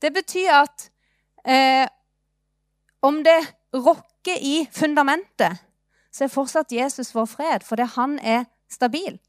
Det 0.02 0.14
betyr 0.14 0.52
at 0.52 0.90
eh, 1.48 1.88
om 3.02 3.24
det 3.24 3.40
rokker 3.74 4.40
i 4.42 4.68
fundamentet, 4.72 5.58
så 6.12 6.24
er 6.24 6.32
fortsatt 6.32 6.72
Jesus 6.72 7.16
vår 7.16 7.26
fred, 7.26 7.64
fordi 7.64 7.88
han 7.96 8.20
er 8.20 8.46
stabil. 8.72 9.20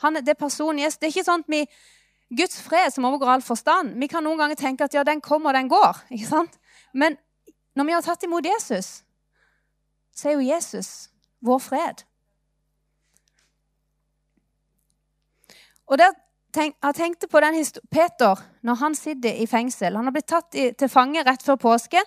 Han, 0.00 0.14
det 0.14 0.28
er 0.28 0.40
personen 0.40 0.78
Det 0.78 1.02
er 1.02 1.12
ikke 1.12 1.24
sånn 1.24 1.44
at 1.44 1.52
vi 1.52 1.64
Guds 2.36 2.60
fred 2.62 2.92
som 2.94 3.04
overgår 3.04 3.28
all 3.28 3.42
forstand. 3.42 3.96
Vi 4.00 4.06
kan 4.08 4.24
noen 4.24 4.38
ganger 4.38 4.56
tenke 4.56 4.86
at 4.86 4.94
ja, 4.94 5.02
den 5.04 5.20
kommer 5.20 5.50
og 5.50 5.58
den 5.58 5.68
går. 5.68 5.98
ikke 6.14 6.26
sant? 6.26 6.58
Men 6.94 7.18
når 7.80 7.86
vi 7.88 7.94
har 7.96 8.04
tatt 8.04 8.24
imot 8.26 8.44
Jesus, 8.44 8.88
så 10.12 10.28
er 10.28 10.34
jo 10.36 10.48
Jesus 10.50 11.08
vår 11.40 11.62
fred. 11.64 12.02
Og 15.88 15.96
der 15.98 16.12
tenk, 16.52 16.76
Jeg 16.82 16.94
tenkte 16.94 17.28
på 17.28 17.40
den 17.40 17.56
Peter 17.90 18.42
når 18.62 18.74
han 18.74 18.94
sitter 18.94 19.32
i 19.32 19.46
fengsel. 19.46 19.96
Han 19.96 20.04
har 20.04 20.12
blitt 20.12 20.28
tatt 20.28 20.54
i, 20.54 20.72
til 20.72 20.88
fange 20.88 21.24
rett 21.24 21.42
før 21.42 21.56
påske. 21.56 22.02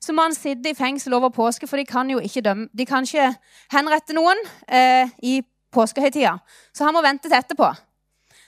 Så 0.00 0.12
må 0.12 0.22
han 0.22 0.36
sitte 0.36 0.70
i 0.70 0.76
fengsel 0.76 1.14
over 1.14 1.32
påske, 1.32 1.66
for 1.66 1.80
de 1.80 1.86
kan 1.88 2.10
jo 2.10 2.20
ikke 2.20 2.42
dømme. 2.44 2.68
De 2.76 2.84
kan 2.84 3.08
ikke 3.08 3.32
henrette 3.72 4.12
noen 4.12 4.36
eh, 4.68 5.08
i 5.22 5.38
påskehøytida. 5.72 6.36
Så 6.74 6.84
han 6.84 6.92
må 6.92 7.00
vente 7.02 7.30
til 7.30 7.38
etterpå. 7.38 7.70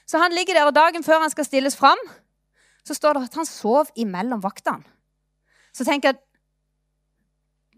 Så 0.06 0.20
han 0.20 0.36
ligger 0.36 0.54
der, 0.54 0.68
og 0.68 0.74
dagen 0.74 1.04
før 1.04 1.24
han 1.24 1.32
skal 1.32 1.48
stilles 1.48 1.76
fram, 1.76 1.98
så 2.84 2.94
står 2.94 3.16
det 3.16 3.24
at 3.30 3.40
han 3.40 3.48
sov 3.48 3.88
imellom 3.96 4.44
vaktene. 4.44 4.84
Så 5.72 5.84
tenker 5.84 6.12
jeg 6.12 6.20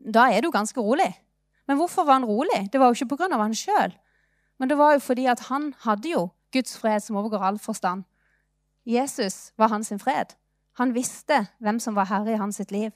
Da 0.08 0.30
er 0.32 0.40
du 0.40 0.50
ganske 0.50 0.80
rolig. 0.80 1.10
Men 1.68 1.76
hvorfor 1.76 2.04
var 2.04 2.12
han 2.20 2.24
rolig? 2.24 2.68
Det 2.72 2.80
var 2.80 2.88
jo 2.88 2.96
ikke 2.96 3.16
pga. 3.16 3.36
han 3.36 3.54
sjøl. 3.54 3.92
Men 4.58 4.68
det 4.68 4.78
var 4.78 4.92
jo 4.92 4.98
fordi 4.98 5.26
at 5.26 5.40
han 5.40 5.74
hadde 5.84 6.08
jo 6.08 6.28
Guds 6.52 6.78
fred 6.78 7.00
som 7.00 7.16
overgår 7.16 7.42
all 7.42 7.58
forstand. 7.58 8.04
Jesus 8.86 9.52
var 9.58 9.68
hans 9.68 9.92
fred. 10.00 10.34
Han 10.78 10.94
visste 10.94 11.46
hvem 11.58 11.80
som 11.80 11.94
var 11.94 12.08
herre 12.08 12.32
i 12.32 12.40
hans 12.40 12.56
sitt 12.56 12.70
liv. 12.70 12.90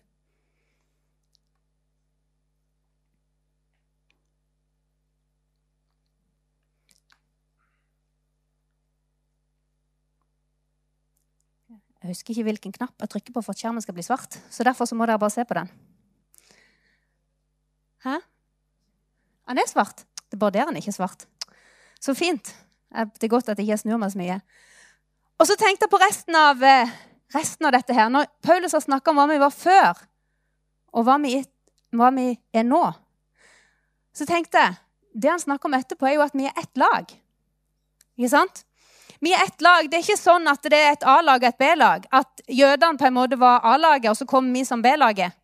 Jeg 12.02 12.10
husker 12.10 12.34
ikke 12.34 12.42
hvilken 12.42 12.72
knapp 12.72 12.94
jeg 12.98 13.10
trykker 13.12 13.34
på 13.34 13.42
for 13.42 13.54
at 13.54 13.60
skjermen 13.60 13.82
skal 13.82 13.94
bli 13.94 14.02
svart. 14.02 14.34
Så 14.50 14.64
derfor 14.66 14.88
så 14.90 14.96
må 14.98 15.06
dere 15.06 15.20
bare 15.22 15.30
se 15.30 15.44
på 15.44 15.54
den. 15.54 15.68
Hæ? 18.04 18.18
Han 19.48 19.58
er 19.58 19.68
svart. 19.68 20.04
Det 20.30 20.36
er 20.36 20.42
bare 20.42 20.54
der 20.56 20.68
han 20.70 20.76
ikke 20.76 20.92
er 20.92 20.98
svart. 20.98 21.26
Så 22.00 22.14
fint. 22.14 22.54
Det 22.92 23.24
er 23.24 23.32
godt 23.32 23.48
at 23.48 23.58
jeg 23.58 23.68
ikke 23.68 23.82
snur 23.84 24.00
meg 24.00 24.12
så 24.12 24.20
mye. 24.20 24.40
Og 25.38 25.48
så 25.48 25.56
tenkte 25.58 25.86
jeg 25.86 25.92
på 25.92 26.00
resten 26.02 26.36
av, 26.38 26.62
eh, 26.62 26.90
resten 27.34 27.66
av 27.66 27.72
dette 27.72 27.94
her. 27.94 28.08
Når 28.08 28.26
Paulus 28.42 28.72
har 28.72 28.80
snakka 28.80 29.10
om 29.10 29.16
hva 29.16 29.28
vi 29.28 29.38
var 29.38 29.50
før, 29.50 30.02
og 30.92 31.04
hva 31.04 31.16
vi, 31.22 31.44
hva 31.92 32.10
vi, 32.14 32.38
er 32.52 32.64
nå, 32.64 32.84
så 34.14 34.26
tenkte 34.26 34.58
jeg 34.58 34.78
Det 35.14 35.28
han 35.28 35.40
snakker 35.40 35.68
om 35.68 35.74
etterpå, 35.74 36.06
er 36.08 36.14
jo 36.14 36.22
at 36.24 36.32
vi 36.32 36.46
er 36.46 36.56
ett 36.56 36.78
lag. 36.80 37.04
Ikke 38.16 38.30
sant? 38.32 38.62
Vi 39.20 39.32
er 39.32 39.42
ett 39.44 39.60
lag. 39.60 39.84
Det 39.90 39.98
er 39.98 40.04
ikke 40.06 40.16
sånn 40.16 40.48
at 40.48 40.62
det 40.62 40.78
er 40.78 40.94
et 40.94 41.04
A-lag 41.04 41.42
og 41.42 41.48
et 41.50 41.58
B-lag. 41.58 42.06
At 42.10 42.40
jødene 42.48 42.96
på 42.96 43.04
en 43.04 43.12
måte 43.12 43.36
var 43.36 43.60
A-laget, 43.60 44.08
og 44.08 44.16
så 44.16 44.24
kom 44.24 44.48
vi 44.54 44.64
som 44.64 44.80
B-laget. 44.80 45.36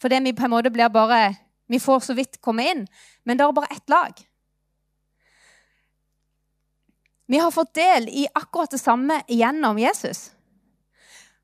Fordi 0.00 0.22
vi 0.24 0.32
på 0.32 0.46
en 0.48 0.54
måte 0.54 0.72
blir 0.72 0.88
bare 0.88 1.36
Vi 1.70 1.78
får 1.80 2.00
så 2.02 2.16
vidt 2.18 2.40
komme 2.42 2.66
inn. 2.66 2.84
Men 3.22 3.38
det 3.38 3.46
er 3.46 3.54
bare 3.54 3.70
ett 3.70 3.88
lag. 3.88 4.26
Vi 7.30 7.38
har 7.38 7.50
fått 7.54 7.74
del 7.78 8.08
i 8.08 8.26
akkurat 8.34 8.70
det 8.70 8.80
samme 8.82 9.20
gjennom 9.28 9.78
Jesus. 9.78 10.32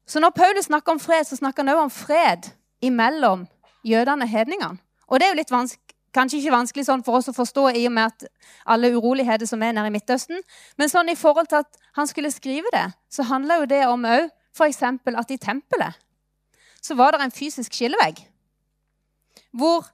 Så 0.07 0.21
når 0.21 0.31
Paulus 0.35 0.67
snakker 0.67 0.93
om 0.93 1.01
fred, 1.01 1.27
så 1.27 1.39
snakker 1.39 1.63
han 1.63 1.77
òg 1.77 1.83
om 1.85 1.93
fred 1.95 2.49
imellom 2.83 3.45
jødene 3.87 4.27
og 4.27 4.33
hedningene. 4.33 4.83
Og 5.07 5.21
det 5.21 5.29
er 5.29 5.35
jo 5.35 5.39
litt 5.39 5.55
kanskje 6.17 6.41
ikke 6.41 6.55
vanskelig 6.57 6.87
sånn 6.89 7.05
for 7.07 7.21
oss 7.21 7.31
å 7.31 7.37
forstå 7.37 7.69
i 7.79 7.85
og 7.87 7.95
med 7.95 8.11
at 8.11 8.27
alle 8.67 8.91
uroligheter 8.97 9.47
som 9.47 9.63
er 9.63 9.77
nede 9.77 9.93
i 9.93 9.95
Midtøsten. 9.95 10.43
Men 10.75 10.91
sånn 10.91 11.13
i 11.13 11.19
forhold 11.19 11.53
til 11.53 11.63
at 11.63 11.79
han 11.99 12.11
skulle 12.11 12.35
skrive 12.35 12.73
det, 12.75 12.89
så 13.07 13.29
handler 13.31 13.63
jo 13.63 13.71
det 13.77 13.83
om 13.87 14.11
òg 14.11 14.27
f.eks. 14.57 14.83
at 14.83 15.31
i 15.31 15.39
tempelet 15.39 16.03
så 16.83 16.95
var 16.95 17.15
det 17.15 17.23
en 17.23 17.35
fysisk 17.35 17.75
skillevegg. 17.75 18.21
Hvor 19.55 19.87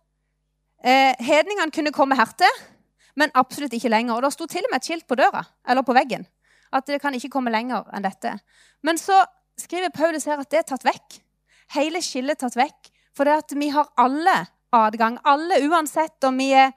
eh, 0.84 1.14
hedningene 1.18 1.72
kunne 1.74 1.92
komme 1.94 2.18
hertil, 2.18 2.60
men 3.16 3.32
absolutt 3.34 3.74
ikke 3.76 3.92
lenger. 3.92 4.14
Og 4.16 4.22
Det 4.22 4.32
sto 4.32 4.46
til 4.46 4.64
og 4.66 4.72
med 4.72 4.82
et 4.82 4.88
skilt 4.88 5.06
på 5.08 5.18
døra, 5.18 5.44
eller 5.68 5.82
på 5.82 5.96
veggen 5.96 6.26
at 6.72 6.88
det 6.88 7.00
kan 7.02 7.14
ikke 7.16 7.30
komme 7.32 7.52
lenger 7.52 7.84
enn 7.92 8.04
dette. 8.04 8.32
Men 8.82 8.98
så 9.00 9.18
skriver 9.60 9.92
Paulus 9.94 10.26
her 10.28 10.40
at 10.40 10.50
det 10.50 10.62
er 10.62 10.68
tatt 10.72 10.86
vekk. 10.86 11.18
Hele 11.76 12.02
skillet 12.04 12.36
er 12.36 12.46
tatt 12.46 12.56
vekk. 12.58 12.90
For 13.16 13.28
det 13.28 13.42
at 13.44 13.54
vi 13.56 13.68
har 13.74 13.90
alle 14.00 14.38
adgang. 14.72 15.18
Alle, 15.28 15.60
uansett 15.68 16.24
om 16.24 16.38
vi 16.40 16.48
er, 16.56 16.72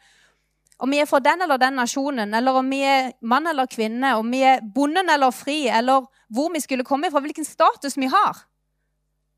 om 0.83 0.91
vi 0.91 0.99
er 0.99 1.07
fra 1.07 1.21
den 1.23 1.45
eller 1.45 1.59
den 1.61 1.79
nasjonen, 1.79 2.33
eller 2.35 2.59
om 2.59 2.71
vi 2.71 2.81
er 2.83 3.13
mann 3.23 3.47
eller 3.47 3.71
kvinne, 3.71 4.17
om 4.19 4.31
vi 4.31 4.43
er 4.43 4.63
bonden 4.75 5.09
eller 5.09 5.31
fri, 5.31 5.61
eller 5.71 6.03
hvor 6.27 6.51
vi 6.51 6.59
skulle 6.63 6.87
komme 6.87 7.11
fra, 7.11 7.23
hvilken 7.23 7.47
status 7.47 7.95
vi 7.97 8.11
har, 8.11 8.43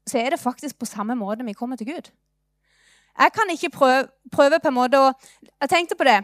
så 0.07 0.23
er 0.23 0.33
det 0.33 0.41
faktisk 0.41 0.79
på 0.79 0.89
samme 0.89 1.13
måte 1.19 1.45
vi 1.45 1.53
kommer 1.53 1.77
til 1.77 1.91
Gud. 1.93 2.09
Jeg 3.17 3.33
kan 3.33 3.49
ikke 3.49 3.69
prøve, 3.73 4.07
prøve 4.31 4.59
på 4.61 4.69
en 4.69 4.77
måte 4.77 4.99
å 5.01 5.13
Jeg 5.61 5.69
tenkte 5.69 5.95
på 5.97 6.05
det. 6.05 6.19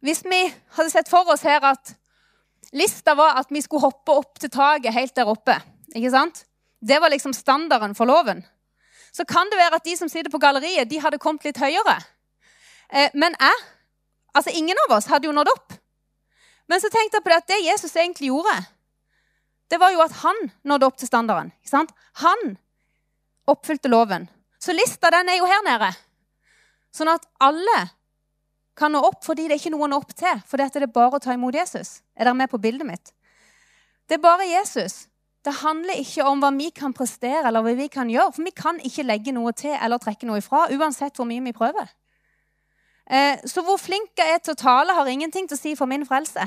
Hvis 0.00 0.22
vi 0.24 0.40
hadde 0.76 0.90
sett 0.90 1.08
for 1.08 1.28
oss 1.32 1.42
her 1.44 1.60
at 1.64 1.94
lista 2.72 3.14
var 3.14 3.36
at 3.40 3.52
vi 3.52 3.60
skulle 3.60 3.84
hoppe 3.84 4.12
opp 4.12 4.40
til 4.40 4.50
taket 4.50 4.94
helt 4.94 5.14
der 5.16 5.28
oppe 5.28 5.58
ikke 5.94 6.10
sant? 6.10 6.44
Det 6.80 7.00
var 7.00 7.12
liksom 7.12 7.32
standarden 7.32 7.94
for 7.94 8.08
loven. 8.08 8.42
Så 9.12 9.24
kan 9.24 9.48
det 9.50 9.60
være 9.60 9.76
at 9.76 9.84
de 9.84 9.96
som 9.96 10.08
sitter 10.08 10.30
på 10.32 10.40
galleriet, 10.42 10.90
de 10.90 11.00
hadde 11.00 11.20
kommet 11.22 11.44
litt 11.44 11.60
høyere. 11.60 12.00
Eh, 12.90 13.10
men 13.14 13.36
jeg 13.40 13.70
Altså, 14.34 14.50
ingen 14.50 14.74
av 14.88 14.96
oss 14.96 15.06
hadde 15.06 15.28
jo 15.28 15.32
nådd 15.32 15.46
opp. 15.46 15.76
Men 16.66 16.80
så 16.82 16.88
tenkte 16.90 17.20
jeg 17.20 17.22
på 17.22 17.30
det 17.30 17.36
at 17.38 17.50
det 17.52 17.60
Jesus 17.62 17.92
egentlig 17.94 18.32
gjorde, 18.32 18.54
det 19.70 19.78
var 19.78 19.92
jo 19.94 20.00
at 20.02 20.16
han 20.24 20.40
nådde 20.66 20.86
opp 20.88 20.96
til 20.98 21.06
standarden. 21.06 21.52
Han 22.24 22.42
oppfylte 23.46 23.88
loven. 23.88 24.26
Så 24.64 24.72
lista 24.72 25.10
den 25.12 25.28
er 25.28 25.40
jo 25.42 25.48
her 25.48 25.64
nede. 25.66 25.90
Sånn 26.94 27.10
at 27.12 27.26
alle 27.42 27.80
kan 28.78 28.94
nå 28.94 29.02
opp 29.04 29.24
fordi 29.26 29.48
det 29.48 29.56
er 29.56 29.60
ikke 29.60 29.74
noe 29.74 29.86
å 29.86 29.90
nå 29.92 29.98
opp 30.00 30.14
til. 30.16 30.40
For 30.48 30.60
det 30.60 30.70
er 30.80 30.86
bare 30.92 31.18
å 31.18 31.22
ta 31.22 31.34
imot 31.36 31.56
Jesus. 31.58 31.98
Er 32.16 32.24
dere 32.24 32.38
med 32.38 32.52
på 32.52 32.60
bildet 32.62 32.88
mitt? 32.88 33.12
Det 34.08 34.16
er 34.16 34.24
bare 34.24 34.46
Jesus. 34.48 35.06
Det 35.44 35.52
handler 35.60 36.00
ikke 36.00 36.24
om 36.24 36.40
hva 36.40 36.50
vi 36.56 36.70
kan 36.72 36.94
prestere 36.96 37.44
eller 37.44 37.64
hva 37.64 37.74
vi 37.76 37.90
kan 37.92 38.08
gjøre. 38.08 38.32
For 38.32 38.46
vi 38.46 38.54
kan 38.56 38.80
ikke 38.80 39.04
legge 39.04 39.34
noe 39.36 39.52
til 39.56 39.74
eller 39.76 40.00
trekke 40.00 40.28
noe 40.28 40.40
ifra, 40.40 40.64
uansett 40.72 41.20
hvor 41.20 41.28
mye 41.28 41.44
vi 41.44 41.52
prøver. 41.56 41.90
Eh, 43.04 43.42
så 43.44 43.60
hvor 43.66 43.76
flink 43.76 44.16
jeg 44.16 44.32
er 44.32 44.40
til 44.40 44.54
å 44.54 44.62
tale, 44.62 44.96
har 44.96 45.10
ingenting 45.12 45.48
til 45.48 45.58
å 45.58 45.60
si 45.60 45.74
for 45.76 45.90
min 45.90 46.06
frelse. 46.08 46.46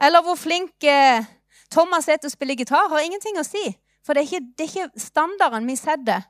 Eller 0.00 0.24
hvor 0.24 0.38
flink 0.40 0.84
eh, 0.88 1.26
Thomas 1.72 2.08
er 2.08 2.16
til 2.22 2.30
å 2.30 2.32
spille 2.32 2.56
gitar, 2.56 2.88
har 2.88 3.04
ingenting 3.04 3.36
å 3.36 3.44
si. 3.44 3.64
For 4.06 4.16
det 4.16 4.24
er 4.24 4.30
ikke, 4.30 4.48
det 4.56 4.64
er 4.64 4.72
ikke 4.72 5.04
standarden 5.04 5.68
vi 5.68 5.76
setter, 5.76 6.24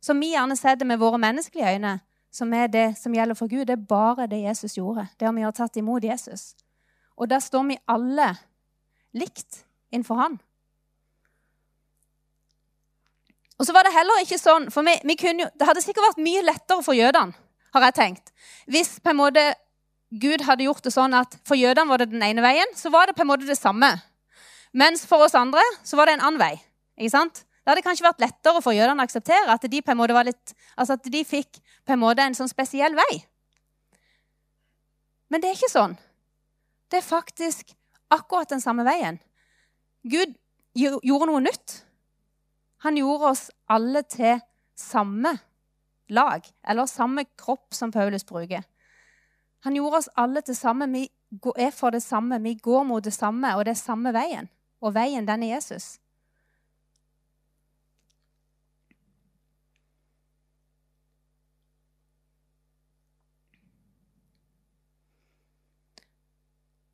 som 0.00 0.20
vi 0.20 0.32
gjerne 0.32 0.56
setter 0.56 0.88
med 0.88 0.98
våre 0.98 1.18
menneskelige 1.20 1.74
øyne 1.74 1.98
som 2.30 2.52
er 2.54 2.68
det 2.70 2.94
som 2.98 3.14
gjelder 3.14 3.34
for 3.34 3.50
Gud, 3.50 3.66
det 3.66 3.74
er 3.74 3.88
bare 3.88 4.28
det 4.30 4.42
Jesus 4.44 4.76
gjorde. 4.78 5.08
Det 5.18 5.26
har 5.26 5.34
vi 5.34 5.42
har 5.42 5.52
tatt 5.52 5.76
imot 5.76 6.04
Jesus. 6.04 6.54
Og 7.16 7.30
der 7.30 7.42
står 7.42 7.66
vi 7.68 7.78
alle 7.88 8.34
likt 9.12 9.64
innenfor 9.90 10.14
Han. 10.14 10.38
Og 13.58 13.66
så 13.66 13.74
var 13.76 13.84
det 13.84 13.92
heller 13.92 14.22
ikke 14.22 14.38
sånn, 14.40 14.70
for 14.72 14.86
vi, 14.86 14.94
vi 15.04 15.16
jo, 15.20 15.48
Det 15.58 15.66
hadde 15.68 15.82
sikkert 15.84 16.06
vært 16.06 16.22
mye 16.24 16.44
lettere 16.46 16.84
for 16.86 16.96
jødene, 16.96 17.34
har 17.74 17.84
jeg 17.86 17.94
tenkt, 17.94 18.32
hvis 18.66 18.96
på 18.98 19.12
en 19.12 19.18
måte 19.20 19.42
Gud 20.10 20.42
hadde 20.42 20.64
gjort 20.64 20.82
det 20.82 20.90
sånn 20.90 21.12
at 21.14 21.36
for 21.46 21.54
jødene 21.54 21.86
var 21.86 22.00
det 22.02 22.08
den 22.10 22.24
ene 22.24 22.42
veien, 22.42 22.72
så 22.74 22.90
var 22.90 23.06
det 23.06 23.14
på 23.14 23.22
en 23.22 23.30
måte 23.30 23.46
det 23.46 23.58
samme. 23.58 23.92
Mens 24.72 25.04
for 25.06 25.22
oss 25.22 25.36
andre 25.38 25.62
så 25.86 25.98
var 25.98 26.08
det 26.08 26.16
en 26.16 26.24
annen 26.24 26.40
vei. 26.40 26.56
ikke 26.98 27.12
sant? 27.12 27.44
Det 27.70 27.76
hadde 27.76 27.86
kanskje 27.86 28.02
vært 28.02 28.22
lettere 28.24 28.60
for 28.64 28.74
jødene 28.74 28.98
å 28.98 29.06
akseptere 29.06 29.54
at 29.54 29.62
de 29.70 29.78
på 29.78 29.92
en 29.92 29.98
måte 30.00 30.14
var 30.16 30.26
litt, 30.26 30.54
altså 30.74 30.96
at 30.96 31.04
de 31.06 31.20
fikk 31.22 31.60
på 31.86 31.94
en 31.94 32.00
måte 32.02 32.24
en 32.26 32.34
sånn 32.34 32.50
spesiell 32.50 32.96
vei. 32.98 33.20
Men 35.30 35.38
det 35.38 35.52
er 35.52 35.54
ikke 35.54 35.70
sånn. 35.70 35.94
Det 36.90 36.98
er 36.98 37.06
faktisk 37.06 37.70
akkurat 38.10 38.50
den 38.50 38.64
samme 38.64 38.82
veien. 38.82 39.20
Gud 40.02 40.34
gjorde 40.74 41.30
noe 41.30 41.44
nytt. 41.46 41.76
Han 42.82 42.98
gjorde 42.98 43.30
oss 43.36 43.44
alle 43.70 44.02
til 44.02 44.42
samme 44.74 45.36
lag, 46.10 46.42
eller 46.66 46.90
samme 46.90 47.28
kropp, 47.38 47.70
som 47.70 47.94
Paulus 47.94 48.26
bruker. 48.26 48.66
Han 49.62 49.78
gjorde 49.78 50.02
oss 50.02 50.12
alle 50.18 50.42
til 50.42 50.58
samme. 50.58 50.90
Vi 50.90 51.06
er 51.54 51.70
for 51.70 51.94
det 51.94 52.02
samme. 52.02 52.42
Vi 52.42 52.58
går 52.58 52.82
mot 52.90 53.04
det 53.04 53.14
samme, 53.14 53.54
og 53.54 53.62
det 53.68 53.76
er 53.76 53.84
samme 53.86 54.10
veien. 54.10 54.50
Og 54.82 54.98
veien, 54.98 55.22
den 55.28 55.46
er 55.46 55.60
Jesus. 55.60 56.00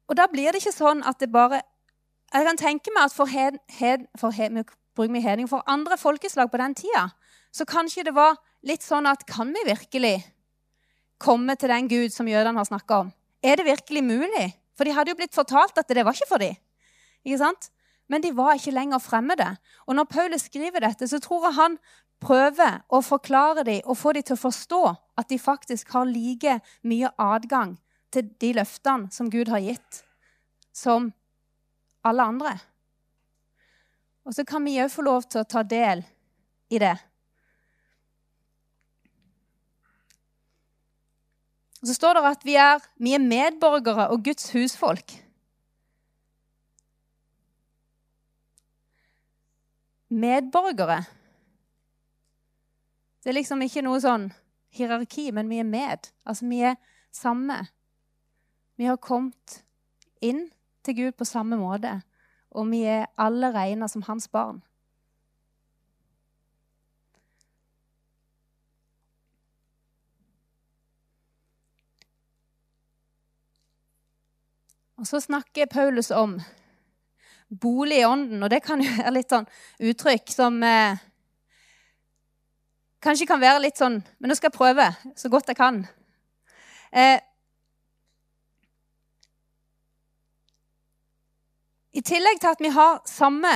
Og 0.09 0.17
da 0.17 0.27
blir 0.31 0.53
det 0.53 0.63
ikke 0.63 0.75
sånn 0.77 1.03
at 1.07 1.21
det 1.21 1.33
bare 1.33 1.63
Jeg 2.35 2.43
kan 2.43 2.59
tenke 2.59 2.91
meg 2.91 3.07
at 3.07 3.15
for, 3.15 3.31
hed, 3.31 3.59
hed, 3.79 4.07
for, 4.19 4.35
hed, 4.35 4.51
hedning, 4.99 5.49
for 5.49 5.63
andre 5.67 5.97
folkeslag 5.97 6.51
på 6.51 6.59
den 6.59 6.75
tida 6.75 7.11
så 7.55 7.65
kanskje 7.65 8.05
det 8.05 8.13
var 8.15 8.37
litt 8.67 8.83
sånn 8.83 9.07
at 9.07 9.25
Kan 9.27 9.55
vi 9.55 9.63
virkelig 9.65 10.25
komme 11.19 11.55
til 11.57 11.73
den 11.73 11.89
Gud 11.89 12.13
som 12.13 12.29
jødene 12.29 12.59
har 12.59 12.69
snakka 12.69 12.99
om? 13.07 13.13
Er 13.43 13.57
det 13.57 13.65
virkelig 13.65 14.03
mulig? 14.05 14.51
For 14.77 14.85
de 14.85 14.93
hadde 14.93 15.15
jo 15.15 15.17
blitt 15.17 15.35
fortalt 15.35 15.79
at 15.79 15.89
det 15.89 16.05
var 16.05 16.13
ikke 16.13 16.29
for 16.29 16.43
dem. 16.43 16.57
Ikke 17.25 17.39
sant? 17.41 17.71
Men 18.13 18.21
de 18.21 18.35
var 18.37 18.59
ikke 18.59 18.75
lenger 18.75 19.01
fremmede. 19.01 19.49
Og 19.87 19.97
når 19.97 20.05
Paulus 20.05 20.45
skriver 20.51 20.85
dette, 20.85 21.09
så 21.09 21.19
tror 21.19 21.49
jeg 21.49 21.57
han 21.57 21.79
prøver 22.21 22.83
å 22.93 23.01
forklare 23.01 23.65
dem 23.65 23.89
og 23.89 23.97
få 23.97 24.13
dem 24.13 24.27
til 24.27 24.37
å 24.37 24.45
forstå 24.45 24.83
at 25.17 25.29
de 25.33 25.39
faktisk 25.41 25.97
har 25.97 26.05
like 26.09 26.61
mye 26.85 27.11
adgang 27.17 27.77
til 28.15 28.31
de 28.41 28.53
løftene 28.57 29.11
som 29.13 29.31
Gud 29.31 29.51
har 29.53 29.63
gitt, 29.65 30.03
som 30.73 31.11
alle 32.07 32.23
andre. 32.23 32.55
Og 34.27 34.35
så 34.35 34.45
kan 34.47 34.65
vi 34.67 34.79
òg 34.83 34.91
få 34.91 35.05
lov 35.07 35.27
til 35.31 35.43
å 35.43 35.49
ta 35.49 35.63
del 35.67 36.03
i 36.71 36.81
det. 36.83 36.97
Og 41.83 41.89
Så 41.89 41.95
står 41.95 42.17
det 42.17 42.25
at 42.33 42.47
vi 42.47 42.57
er, 42.59 42.83
vi 42.99 43.15
er 43.15 43.23
medborgere 43.23 44.09
og 44.11 44.25
Guds 44.27 44.51
husfolk. 44.51 45.13
Medborgere. 50.09 51.05
Det 53.23 53.31
er 53.31 53.39
liksom 53.39 53.63
ikke 53.63 53.83
noe 53.87 54.01
sånn 54.03 54.29
hierarki, 54.75 55.29
men 55.35 55.49
vi 55.51 55.61
er 55.63 55.67
med. 55.67 56.11
Altså, 56.27 56.47
vi 56.51 56.61
er 56.67 56.77
samme. 57.15 57.65
Vi 58.77 58.85
har 58.85 58.97
kommet 59.01 59.63
inn 60.21 60.49
til 60.85 60.97
Gud 60.97 61.17
på 61.17 61.25
samme 61.25 61.57
måte, 61.57 62.01
og 62.51 62.69
vi 62.71 62.83
er 62.85 63.09
alle 63.17 63.53
regna 63.55 63.89
som 63.89 64.05
hans 64.05 64.29
barn. 64.29 64.61
Og 74.97 75.07
så 75.07 75.21
snakker 75.21 75.69
Paulus 75.69 76.11
om 76.11 76.39
bolig 77.61 78.01
i 78.01 78.05
ånden, 78.05 78.43
og 78.43 78.51
det 78.51 78.63
kan 78.65 78.81
jo 78.81 78.91
være 78.97 79.13
litt 79.19 79.33
sånn 79.33 79.49
uttrykk 79.79 80.33
som 80.33 80.63
eh, 80.65 81.05
Kanskje 83.07 83.29
kan 83.29 83.39
være 83.39 83.61
litt 83.63 83.79
sånn 83.79 84.01
Men 84.19 84.33
nå 84.33 84.35
skal 84.35 84.49
jeg 84.49 84.57
prøve 84.57 84.87
så 85.15 85.29
godt 85.31 85.53
jeg 85.53 85.59
kan. 85.61 85.83
Eh, 86.91 87.21
I 91.97 92.03
tillegg 92.05 92.41
til 92.43 92.53
at 92.53 92.61
vi 92.61 92.69
har 92.75 92.99
samme 93.09 93.53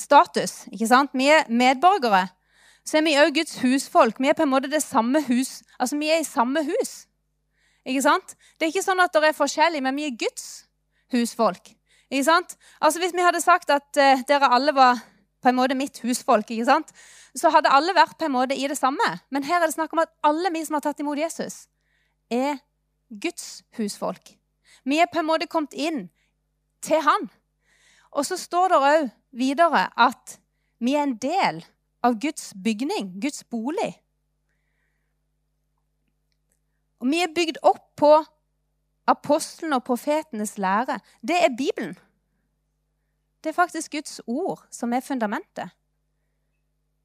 status, 0.00 0.62
ikke 0.72 0.88
sant? 0.88 1.12
vi 1.12 1.28
er 1.28 1.44
medborgere, 1.52 2.28
så 2.88 2.98
er 2.98 3.04
vi 3.04 3.18
òg 3.20 3.34
Guds 3.36 3.58
husfolk. 3.60 4.16
Vi 4.18 4.30
er 4.30 4.36
på 4.38 4.46
en 4.46 4.50
måte 4.50 4.70
det 4.72 4.80
samme 4.82 5.20
hus. 5.28 5.60
Altså, 5.78 5.98
vi 6.00 6.08
er 6.10 6.22
i 6.22 6.26
samme 6.26 6.64
hus. 6.66 7.04
Ikke 7.86 8.02
sant? 8.02 8.34
Det 8.56 8.66
er 8.66 8.72
ikke 8.72 8.84
sånn 8.86 9.02
at 9.02 9.12
det 9.14 9.28
er 9.28 9.36
forskjellig, 9.36 9.82
men 9.84 9.98
vi 9.98 10.06
er 10.08 10.16
Guds 10.18 10.46
husfolk. 11.12 11.74
Ikke 12.08 12.24
sant? 12.26 12.56
Altså, 12.80 13.02
Hvis 13.02 13.14
vi 13.14 13.26
hadde 13.26 13.42
sagt 13.44 13.70
at 13.70 14.00
uh, 14.00 14.24
dere 14.28 14.50
alle 14.50 14.74
var 14.74 15.02
på 15.42 15.50
en 15.50 15.58
måte 15.58 15.76
mitt 15.78 16.00
husfolk, 16.02 16.50
ikke 16.50 16.66
sant? 16.66 16.90
så 17.36 17.52
hadde 17.52 17.70
alle 17.72 17.94
vært 17.96 18.18
på 18.20 18.26
en 18.28 18.34
måte 18.34 18.56
i 18.56 18.66
det 18.68 18.76
samme. 18.80 19.06
Men 19.30 19.44
her 19.44 19.60
er 19.60 19.68
det 19.68 19.76
snakk 19.76 19.92
om 19.92 20.02
at 20.02 20.10
alle 20.24 20.50
vi 20.52 20.64
som 20.64 20.76
har 20.76 20.84
tatt 20.84 21.00
imot 21.00 21.20
Jesus, 21.20 21.66
er 22.30 22.58
Guds 23.08 23.62
husfolk. 23.76 24.34
Vi 24.84 24.98
er 25.00 25.08
på 25.12 25.20
en 25.20 25.28
måte 25.28 25.48
kommet 25.48 25.72
inn 25.76 26.06
til 26.82 27.00
Han. 27.04 27.30
Og 28.12 28.26
så 28.28 28.36
står 28.36 28.72
det 28.72 28.78
òg 28.78 29.10
videre 29.32 29.86
at 29.96 30.36
vi 30.82 30.96
er 30.98 31.06
en 31.06 31.16
del 31.16 31.62
av 32.04 32.18
Guds 32.20 32.52
bygning, 32.64 33.14
Guds 33.22 33.44
bolig. 33.44 33.94
Og 37.02 37.08
vi 37.10 37.22
er 37.22 37.34
bygd 37.34 37.58
opp 37.66 37.84
på 37.98 38.12
apostelen 39.10 39.74
og 39.74 39.84
profetenes 39.86 40.58
lære. 40.58 41.00
Det 41.22 41.38
er 41.38 41.56
Bibelen. 41.56 41.96
Det 43.42 43.50
er 43.50 43.58
faktisk 43.58 43.92
Guds 43.92 44.20
ord 44.26 44.66
som 44.70 44.92
er 44.92 45.02
fundamentet. 45.02 45.72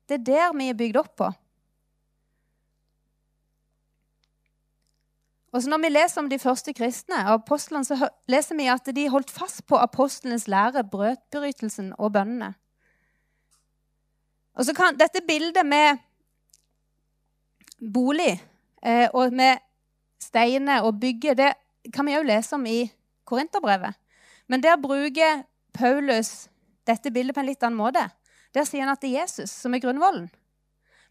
Det 0.09 0.19
er 0.19 0.25
der 0.25 0.57
vi 0.57 0.69
er 0.69 0.77
bygd 0.77 0.99
opp 1.01 1.15
på. 1.17 1.31
Og 5.51 5.63
så 5.63 5.69
Når 5.69 5.77
vi 5.77 5.89
leser 5.89 6.21
om 6.21 6.29
de 6.29 6.39
første 6.39 6.73
kristne 6.73 7.15
og 7.15 7.33
apostlene, 7.33 7.85
så 7.85 8.09
leser 8.27 8.55
vi 8.55 8.67
at 8.67 8.89
de 8.95 9.09
holdt 9.09 9.31
fast 9.31 9.65
på 9.67 9.77
apostlenes 9.77 10.47
lære, 10.47 10.83
brødbrytelsen 10.83 11.93
og 11.97 12.13
bønnene. 12.13 12.53
Og 14.53 14.65
så 14.65 14.73
kan 14.73 14.97
Dette 14.99 15.21
bildet 15.27 15.65
med 15.65 15.97
bolig 17.93 18.43
eh, 18.83 19.07
og 19.13 19.33
med 19.33 19.57
steiner 20.19 20.81
og 20.81 20.99
bygge, 20.99 21.35
det 21.35 21.53
kan 21.93 22.05
vi 22.05 22.17
òg 22.17 22.25
lese 22.25 22.55
om 22.55 22.65
i 22.65 22.91
Korinterbrevet. 23.25 23.93
Men 24.47 24.63
der 24.63 24.81
bruker 24.81 25.43
Paulus 25.73 26.49
dette 26.87 27.11
bildet 27.11 27.35
på 27.35 27.43
en 27.43 27.49
litt 27.49 27.63
annen 27.63 27.79
måte. 27.79 28.09
Der 28.55 28.65
sier 28.65 28.85
han 28.85 28.95
at 28.95 29.01
det 29.03 29.11
er 29.11 29.21
Jesus 29.21 29.51
som 29.51 29.75
er 29.75 29.83
grunnvollen. 29.83 30.29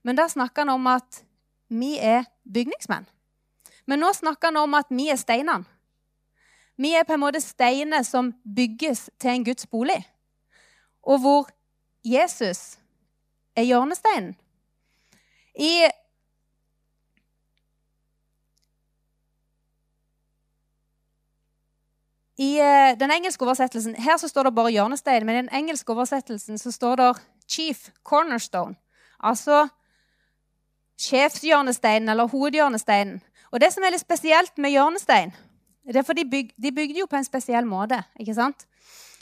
Men 0.03 0.17
der 0.17 0.29
snakker 0.29 0.65
han 0.65 0.75
om 0.75 0.87
at 0.87 1.23
vi 1.69 1.97
er 1.99 2.25
bygningsmenn. 2.53 3.07
Men 3.87 4.03
nå 4.03 4.13
snakker 4.13 4.49
han 4.49 4.57
om 4.57 4.75
at 4.75 4.91
vi 4.91 5.09
er 5.09 5.21
steinene. 5.21 5.65
Vi 6.77 6.93
er 6.93 7.07
på 7.09 7.15
en 7.17 7.23
måte 7.23 7.41
steiner 7.41 8.03
som 8.05 8.35
bygges 8.57 9.11
til 9.19 9.31
en 9.31 9.45
Guds 9.45 9.67
bolig. 9.67 10.03
Og 11.03 11.21
hvor 11.23 11.49
Jesus 12.05 12.79
er 13.57 13.63
hjørnesteinen. 13.63 14.37
I 15.55 15.89
I 22.39 22.59
eh, 22.61 22.99
den 23.01 23.11
engelske 23.11 23.45
oversettelsen 23.45 23.95
her 23.95 24.17
så 24.21 24.29
står 24.29 24.43
det 24.43 24.55
bare 24.55 24.71
hjørnestein, 24.71 25.25
men 25.27 25.35
i 25.35 25.39
den 25.39 25.55
engelske 25.57 25.93
oversettelsen 25.93 26.59
så 26.59 26.73
står 26.73 26.97
det 26.97 27.15
'chief 27.49 27.89
cornerstone'. 28.09 28.75
Altså 29.21 29.69
sjefshjørnesteinen 31.01 32.09
eller 32.09 32.29
hovedhjørnesteinen. 32.29 33.23
Og 33.53 33.61
det 33.63 33.73
som 33.73 33.85
er 33.85 33.95
litt 33.95 34.03
spesielt 34.03 34.59
med 34.59 34.75
hjørnestein, 34.75 35.35
det 35.87 36.01
er 36.01 36.07
for 36.07 36.19
de, 36.19 36.25
byg, 36.27 36.51
de 36.59 36.73
bygde 36.75 36.99
jo 36.99 37.07
på 37.07 37.19
en 37.19 37.27
spesiell 37.27 37.67
måte. 37.67 38.01
ikke 38.19 38.35
sant? 38.35 38.67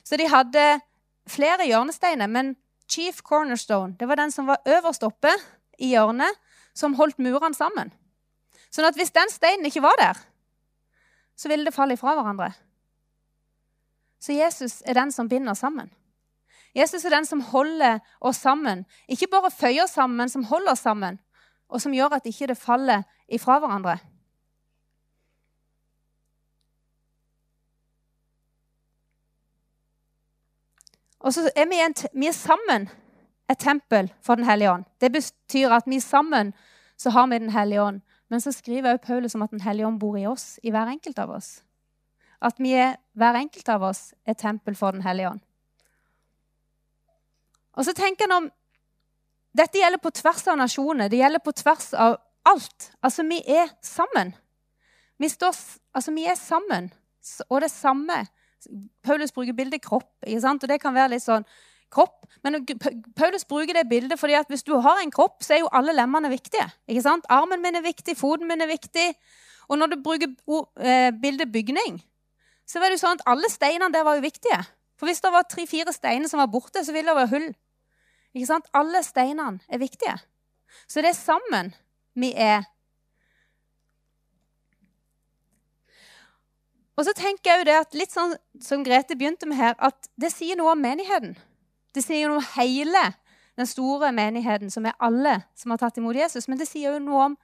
Så 0.04 0.16
de 0.16 0.28
hadde 0.28 0.80
flere 1.28 1.66
hjørnesteiner, 1.68 2.26
men 2.26 2.54
chief 2.88 3.22
cornerstone 3.22 3.96
det 4.00 4.08
var 4.08 4.20
den 4.20 4.32
som 4.32 4.46
var 4.46 4.62
øverst 4.68 5.04
oppe 5.04 5.32
i 5.78 5.92
hjørnet, 5.92 6.40
som 6.74 6.94
holdt 6.94 7.18
murene 7.18 7.54
sammen. 7.54 7.92
Sånn 8.72 8.88
at 8.88 8.96
hvis 8.98 9.12
den 9.14 9.30
steinen 9.30 9.68
ikke 9.68 9.84
var 9.84 9.94
der, 10.00 10.18
så 11.36 11.50
ville 11.50 11.66
det 11.66 11.74
falle 11.74 11.94
ifra 11.94 12.14
hverandre. 12.16 12.50
Så 14.20 14.32
Jesus 14.32 14.80
er 14.86 14.96
den 14.96 15.12
som 15.12 15.28
binder 15.28 15.54
sammen. 15.54 15.90
Jesus 16.74 17.04
er 17.04 17.14
den 17.14 17.26
som 17.26 17.42
holder 17.52 18.00
oss 18.20 18.40
sammen. 18.42 18.82
Ikke 19.08 19.28
bare 19.30 19.50
føyer 19.50 19.86
sammen, 19.86 20.16
men 20.16 20.32
som 20.32 20.46
holder 20.48 20.72
oss 20.72 20.82
sammen, 20.82 21.20
og 21.68 21.82
som 21.82 21.94
gjør 21.94 22.16
at 22.16 22.26
ikke 22.26 22.48
det 22.50 22.58
faller 22.58 23.04
ifra 23.28 23.60
hverandre. 23.62 23.98
Og 31.24 31.32
så 31.32 31.48
er 31.56 31.68
vi, 31.70 31.80
en, 31.80 31.94
vi 32.12 32.28
er 32.28 32.36
sammen 32.36 32.88
et 33.48 33.60
tempel 33.60 34.10
for 34.22 34.36
Den 34.36 34.44
hellige 34.44 34.72
ånd. 34.72 34.84
Det 35.00 35.12
betyr 35.12 35.72
at 35.72 35.86
vi 35.88 36.00
sammen 36.00 36.52
så 36.96 37.10
har 37.10 37.26
vi 37.26 37.38
Den 37.38 37.50
hellige 37.50 37.82
ånd. 37.82 38.00
Men 38.28 38.40
så 38.40 38.52
skriver 38.52 38.92
også 38.92 39.06
Paulus 39.06 39.34
om 39.34 39.42
at 39.42 39.50
Den 39.50 39.60
hellige 39.60 39.86
ånd 39.86 40.00
bor 40.00 40.16
i 40.16 40.26
oss, 40.26 40.60
i 40.62 40.70
hver 40.70 40.86
enkelt 40.86 41.18
av 41.18 41.30
oss. 41.30 41.62
At 42.42 42.60
vi 42.60 42.74
er, 42.76 42.96
hver 43.12 43.34
enkelt 43.40 43.68
av 43.68 43.82
oss 43.82 44.12
er 44.26 44.34
tempel 44.34 44.76
for 44.76 44.90
Den 44.90 45.02
hellige 45.02 45.30
ånd. 45.30 45.40
Og 47.74 47.84
så 47.84 47.92
tenker 47.92 48.28
han 48.28 48.44
om 48.44 48.50
Dette 49.54 49.78
gjelder 49.78 50.02
på 50.02 50.10
tvers 50.10 50.48
av 50.50 50.58
nasjoner. 50.58 51.08
Det 51.08 51.18
gjelder 51.20 51.38
på 51.38 51.52
tvers 51.52 51.92
av 51.94 52.16
alt. 52.44 52.90
Altså, 53.02 53.22
vi 53.22 53.38
er 53.46 53.68
sammen. 53.80 54.32
Vi, 55.18 55.28
står, 55.28 55.54
altså, 55.94 56.10
vi 56.10 56.24
er 56.26 56.34
sammen. 56.34 56.90
Og 57.48 57.60
det 57.62 57.70
samme 57.70 58.24
Paulus 59.02 59.32
bruker 59.32 59.56
bildet 59.56 59.82
kropp. 59.84 60.10
Og 60.26 60.68
det 60.68 60.80
kan 60.82 60.94
være 60.94 61.14
litt 61.14 61.24
sånn 61.24 61.46
kropp. 61.94 62.26
Men 62.44 62.64
Paulus 63.16 63.46
bruker 63.48 63.76
det 63.76 63.88
bildet 63.88 64.20
fordi 64.20 64.36
at 64.38 64.50
hvis 64.50 64.66
du 64.66 64.74
har 64.82 65.00
en 65.02 65.12
kropp, 65.14 65.42
så 65.44 65.56
er 65.56 65.62
jo 65.64 65.72
alle 65.72 65.94
lemmene 65.96 66.30
viktige. 66.32 66.66
ikke 66.88 67.04
sant? 67.04 67.26
Armen 67.28 67.62
min 67.62 67.76
er 67.78 67.84
viktig, 67.84 68.16
foten 68.18 68.48
min 68.50 68.64
er 68.64 68.70
viktig. 68.70 69.12
Og 69.68 69.78
når 69.78 69.94
du 69.94 70.02
bruker 70.04 70.28
eh, 70.80 71.10
bildet 71.22 71.52
bygning, 71.52 72.02
så 72.66 72.80
var 72.80 72.90
det 72.90 72.98
jo 72.98 73.04
sånn 73.04 73.18
at 73.20 73.26
alle 73.28 73.48
steinene 73.52 73.92
der 73.92 74.04
var 74.04 74.18
jo 74.18 74.24
viktige. 74.24 74.60
For 74.98 75.08
hvis 75.08 75.22
det 75.24 75.32
var 75.34 75.46
tre-fire 75.48 75.92
steiner 75.92 76.30
som 76.30 76.40
var 76.40 76.52
borte, 76.52 76.84
så 76.84 76.92
ville 76.94 77.10
det 77.10 77.18
være 77.18 77.32
hull. 77.32 77.48
Ikke 78.34 78.50
sant? 78.50 78.68
Alle 78.74 79.02
steinene 79.04 79.60
er 79.68 79.82
viktige. 79.82 80.16
Så 80.88 81.02
det 81.04 81.12
er 81.12 81.18
sammen 81.18 81.74
vi 82.18 82.32
er. 82.36 82.64
Og 86.94 87.06
så 87.08 87.14
tenker 87.16 87.50
jeg 87.50 87.60
jo 87.60 87.66
det 87.68 87.76
at 87.80 87.96
litt 87.98 88.14
sånn 88.14 88.36
som 88.62 88.84
Grete 88.86 89.16
begynte 89.18 89.48
med 89.50 89.58
her, 89.58 89.74
at 89.82 90.08
det 90.20 90.30
sier 90.34 90.58
noe 90.58 90.74
om 90.76 90.82
menigheten. 90.82 91.34
Det 91.94 92.04
sier 92.04 92.30
noe 92.30 92.38
om 92.38 92.50
hele 92.54 93.02
den 93.58 93.68
store 93.70 94.10
menigheten, 94.14 94.70
som 94.70 94.86
er 94.86 94.96
alle 95.02 95.40
som 95.58 95.74
har 95.74 95.82
tatt 95.82 95.98
imot 95.98 96.18
Jesus. 96.18 96.46
Men 96.50 96.60
det 96.60 96.68
sier 96.70 96.94
jo 96.94 97.02
noe 97.02 97.30
om 97.30 97.36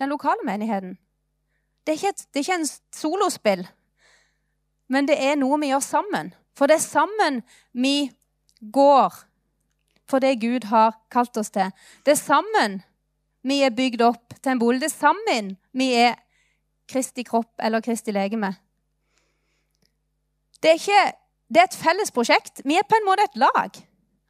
den 0.00 0.12
lokale 0.12 0.44
menigheten. 0.48 0.96
Det 1.84 1.94
er 1.94 2.00
ikke, 2.00 2.14
et, 2.16 2.26
det 2.32 2.40
er 2.40 2.44
ikke 2.44 2.58
en 2.60 2.70
solospill, 2.96 3.62
men 4.90 5.06
det 5.06 5.16
er 5.22 5.36
noe 5.38 5.58
vi 5.62 5.70
gjør 5.70 5.84
sammen. 5.84 6.32
For 6.56 6.70
det 6.70 6.80
er 6.80 6.84
sammen 6.84 7.40
vi 7.76 8.10
går 8.72 9.14
for 10.10 10.22
det 10.22 10.40
Gud 10.40 10.68
har 10.70 10.94
kalt 11.10 11.36
oss 11.36 11.50
til. 11.54 11.72
Det 12.06 12.14
er 12.14 12.20
sammen 12.20 12.80
vi 13.46 13.60
er 13.62 13.74
bygd 13.74 14.02
opp 14.06 14.36
til 14.40 14.54
en 14.54 14.62
bolig. 14.62 14.80
Det 14.82 14.90
er 14.90 14.98
sammen 14.98 15.56
vi 15.76 15.92
er 15.98 16.16
Kristi 16.90 17.24
kropp 17.26 17.52
eller 17.62 17.82
Kristi 17.82 18.14
legeme. 18.14 18.54
Det 20.62 20.72
er 20.72 20.80
ikke 20.80 21.04
det 21.52 21.62
er 21.62 21.68
et 21.68 21.78
felles 21.78 22.10
prosjekt. 22.10 22.62
Vi 22.66 22.74
er 22.78 22.86
på 22.88 22.98
en 22.98 23.06
måte 23.06 23.26
et 23.26 23.38
lag. 23.38 23.76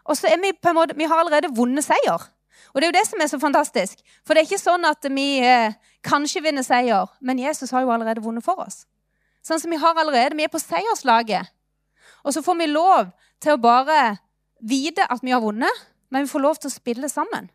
Og 0.07 0.19
så 0.19 0.29
er 0.31 0.41
vi 0.43 0.53
på 0.53 0.71
en 0.71 0.79
måte, 0.79 0.97
vi 0.97 1.09
har 1.09 1.19
allerede 1.19 1.53
vunnet 1.57 1.85
seier. 1.85 2.27
Og 2.73 2.81
det 2.81 2.87
er 2.87 2.91
jo 2.91 2.99
det 2.99 3.07
som 3.09 3.23
er 3.23 3.31
så 3.31 3.41
fantastisk. 3.41 4.03
For 4.25 4.35
det 4.35 4.43
er 4.43 4.49
ikke 4.51 4.61
sånn 4.61 4.85
at 4.85 5.09
vi 5.09 5.27
eh, 5.41 5.75
kanskje 6.05 6.43
vinner 6.45 6.67
seier, 6.67 7.09
men 7.21 7.41
Jesus 7.41 7.73
har 7.73 7.87
jo 7.87 7.93
allerede 7.95 8.25
vunnet 8.25 8.45
for 8.45 8.61
oss. 8.67 8.85
Sånn 9.47 9.63
som 9.63 9.73
Vi 9.73 9.81
har 9.81 9.97
allerede, 9.97 10.37
vi 10.37 10.45
er 10.45 10.53
på 10.53 10.61
seierslaget. 10.61 11.49
Og 12.27 12.35
så 12.35 12.43
får 12.43 12.59
vi 12.61 12.69
lov 12.69 13.13
til 13.41 13.55
å 13.55 13.63
bare 13.63 14.19
vite 14.61 15.07
at 15.09 15.23
vi 15.23 15.33
har 15.33 15.41
vunnet, 15.41 15.85
men 16.11 16.27
vi 16.27 16.33
får 16.33 16.43
lov 16.43 16.61
til 16.61 16.71
å 16.71 16.75
spille 16.75 17.09
sammen. 17.09 17.49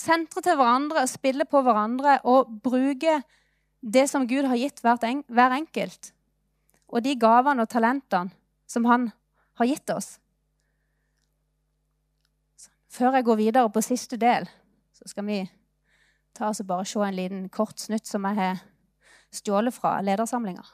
Sentre 0.00 0.42
til 0.44 0.56
hverandre, 0.56 1.04
spille 1.08 1.44
på 1.44 1.60
hverandre 1.64 2.20
og 2.28 2.48
bruke 2.64 3.20
det 3.80 4.06
som 4.08 4.26
Gud 4.28 4.46
har 4.48 4.60
gitt 4.60 4.80
hver 4.84 5.56
enkelt. 5.56 6.12
Og 6.90 7.04
de 7.04 7.14
gavene 7.18 7.62
og 7.64 7.70
talentene 7.70 8.34
som 8.70 8.86
han 8.86 9.10
har 9.58 9.70
gitt 9.70 9.90
oss. 9.94 10.16
Før 12.90 13.14
jeg 13.18 13.26
går 13.26 13.38
videre 13.38 13.70
på 13.70 13.82
siste 13.84 14.18
del, 14.18 14.48
så 14.94 15.06
skal 15.10 15.26
vi 15.28 15.38
ta 16.34 16.50
oss 16.50 16.62
og 16.62 16.68
bare 16.70 16.86
se 16.88 17.02
en 17.06 17.16
liten 17.16 17.48
kort 17.52 17.78
snutt 17.78 18.06
som 18.06 18.26
jeg 18.26 18.38
har 18.38 18.62
stjålet 19.34 19.74
fra 19.74 20.00
ledersamlinga. 20.02 20.64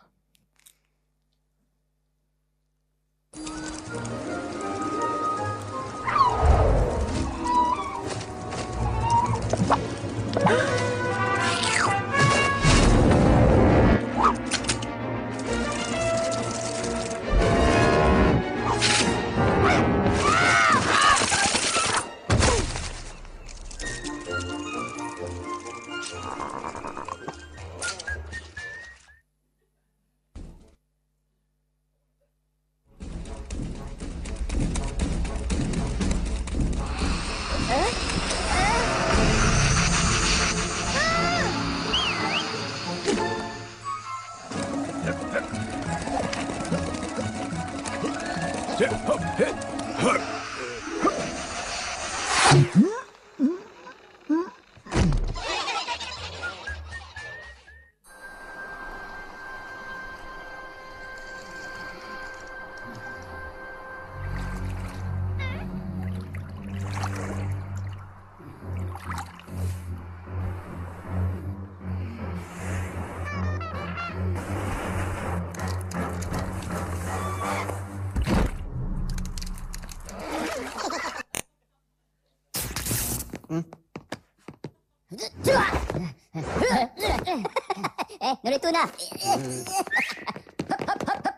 to 88.66 88.72
na. 88.72 88.82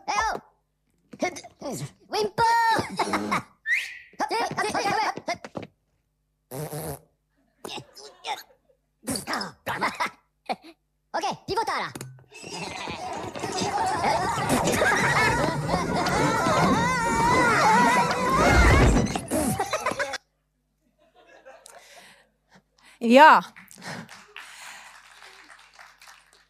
Help! 0.08 0.40
Wimpo! 2.08 2.48
ok, 11.12 11.24
ti 11.46 11.52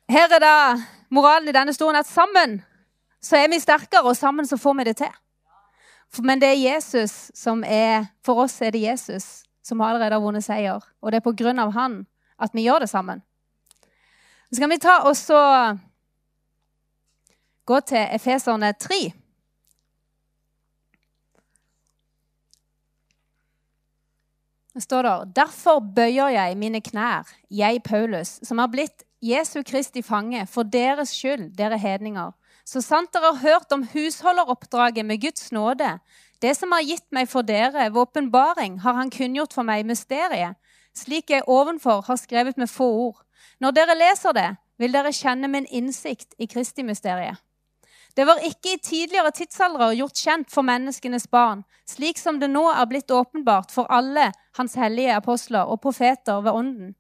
Her 0.08 0.32
er 0.32 0.40
da 0.40 0.54
moralen 1.12 1.50
i 1.50 1.52
denne 1.52 1.74
historien 1.74 2.00
at 2.00 2.08
sammen 2.08 2.62
så 3.20 3.36
er 3.36 3.48
vi 3.50 3.58
sterkere, 3.60 4.06
og 4.06 4.16
sammen 4.16 4.46
så 4.46 4.56
får 4.56 4.74
vi 4.78 4.84
det 4.88 4.96
til. 4.96 5.16
Men 6.24 6.40
det 6.40 6.48
er 6.48 6.62
Jesus 6.62 7.30
som 7.36 7.64
er 7.66 8.06
For 8.24 8.44
oss 8.44 8.60
er 8.62 8.72
det 8.72 8.82
Jesus 8.82 9.44
som 9.62 9.80
allerede 9.80 10.16
har 10.16 10.22
vunnet 10.22 10.44
seier. 10.44 10.80
Og 11.02 11.12
det 11.12 11.18
er 11.18 11.26
på 11.26 11.34
grunn 11.36 11.58
av 11.60 11.74
han 11.76 12.06
at 12.40 12.54
vi 12.54 12.64
gjør 12.64 12.86
det 12.86 12.88
sammen. 12.88 13.20
Så 14.48 14.56
skal 14.56 14.70
vi 14.70 14.78
ta 14.80 14.94
og 15.04 15.16
så 15.16 15.40
gå 17.68 17.80
til 17.80 18.06
Efeserne 18.16 18.72
3. 18.72 19.00
Det 24.72 24.82
står 24.82 25.02
der, 25.02 25.24
Derfor 25.36 25.80
bøyer 25.80 26.28
jeg 26.28 26.56
mine 26.56 26.80
knær, 26.80 27.28
jeg 27.50 27.82
Paulus, 27.82 28.38
som 28.42 28.58
har 28.58 28.70
blitt 28.72 29.04
Jesu 29.22 29.62
Kristi 29.66 30.02
fange, 30.02 30.46
for 30.46 30.62
deres 30.62 31.10
skyld, 31.16 31.50
dere 31.58 31.78
hedninger. 31.78 32.30
Så 32.64 32.80
sant 32.84 33.10
dere 33.12 33.32
har 33.32 33.42
hørt 33.42 33.72
om 33.72 33.86
husholderoppdraget 33.92 35.06
med 35.06 35.20
Guds 35.20 35.52
nåde, 35.52 35.98
det 36.42 36.54
som 36.54 36.70
har 36.72 36.84
gitt 36.86 37.06
meg 37.10 37.26
for 37.26 37.42
dere 37.42 37.88
ved 37.90 37.98
åpenbaring, 37.98 38.78
har 38.84 38.94
han 38.94 39.10
kunngjort 39.10 39.56
for 39.56 39.66
meg 39.66 39.82
i 39.82 39.88
mysteriet, 39.88 40.54
slik 40.94 41.32
jeg 41.34 41.46
ovenfor 41.50 42.04
har 42.06 42.20
skrevet 42.20 42.58
med 42.60 42.70
få 42.70 42.86
ord. 43.08 43.24
Når 43.58 43.74
dere 43.74 43.98
leser 43.98 44.36
det, 44.36 44.48
vil 44.78 44.94
dere 44.94 45.10
kjenne 45.12 45.50
min 45.50 45.66
innsikt 45.66 46.38
i 46.38 46.46
Kristi-mysteriet. 46.46 47.42
Det 48.14 48.26
var 48.26 48.42
ikke 48.42 48.74
i 48.74 48.80
tidligere 48.82 49.30
tidsaldre 49.34 49.92
gjort 49.94 50.18
kjent 50.18 50.50
for 50.50 50.66
menneskenes 50.66 51.26
barn, 51.30 51.64
slik 51.86 52.18
som 52.18 52.38
det 52.38 52.50
nå 52.50 52.64
er 52.70 52.86
blitt 52.90 53.10
åpenbart 53.14 53.74
for 53.74 53.90
alle 53.90 54.30
hans 54.58 54.74
hellige 54.78 55.14
apostler 55.18 55.66
og 55.66 55.82
profeter 55.82 56.40
ved 56.42 56.54
Ånden. 56.54 56.94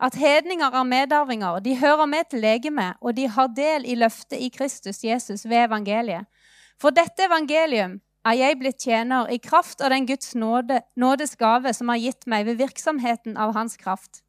At 0.00 0.14
hedninger 0.18 0.74
er 0.74 0.82
medarvinger, 0.82 1.58
de 1.58 1.78
hører 1.78 2.06
med 2.06 2.30
til 2.30 2.40
legemet, 2.40 2.96
og 3.00 3.16
de 3.16 3.28
har 3.28 3.46
del 3.46 3.86
i 3.86 3.94
løftet 3.94 4.40
i 4.40 4.48
Kristus 4.48 5.04
Jesus 5.04 5.44
ved 5.44 5.64
evangeliet. 5.66 6.26
For 6.80 6.90
dette 6.90 7.26
evangelium 7.28 8.00
er 8.24 8.38
jeg 8.38 8.58
blitt 8.58 8.82
tjener 8.82 9.30
i 9.30 9.38
kraft 9.38 9.80
av 9.84 9.92
den 9.92 10.06
Guds 10.08 10.34
nåde, 10.34 10.80
nådes 10.96 11.36
gave 11.36 11.72
som 11.76 11.92
har 11.92 12.00
gitt 12.00 12.26
meg 12.26 12.46
ved 12.48 12.58
virksomheten 12.58 13.36
av 13.36 13.54
Hans 13.54 13.76
kraft. 13.76 14.22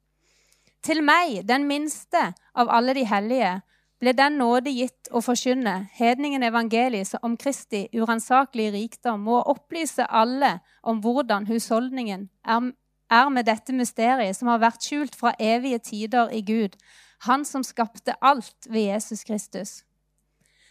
Til 0.85 1.01
meg, 1.01 1.41
den 1.47 1.65
minste 1.65 2.33
av 2.53 2.69
alle 2.69 2.93
de 2.93 3.05
hellige, 3.09 3.55
ble 4.01 4.11
den 4.13 4.35
nåde 4.37 4.73
gitt 4.75 5.09
å 5.15 5.21
forkynne 5.23 5.87
hedningen 5.97 6.43
evangeliet 6.43 7.15
om 7.23 7.37
Kristi 7.39 7.87
uransakelige 7.95 8.75
rikdom 8.75 9.23
og 9.31 9.47
opplyse 9.55 10.05
alle 10.05 10.59
om 10.83 10.99
hvordan 11.01 11.47
husholdningen 11.49 12.27
er, 12.45 12.73
er 13.09 13.29
med 13.29 13.45
dette 13.45 13.73
mysteriet 13.73 14.37
som 14.37 14.49
har 14.51 14.61
vært 14.63 14.83
skjult 14.83 15.15
fra 15.15 15.33
evige 15.39 15.79
tider 15.79 16.31
i 16.33 16.41
Gud, 16.41 16.77
Han 17.25 17.45
som 17.45 17.63
skapte 17.63 18.13
alt 18.21 18.67
ved 18.69 18.91
Jesus 18.91 19.23
Kristus. 19.23 19.83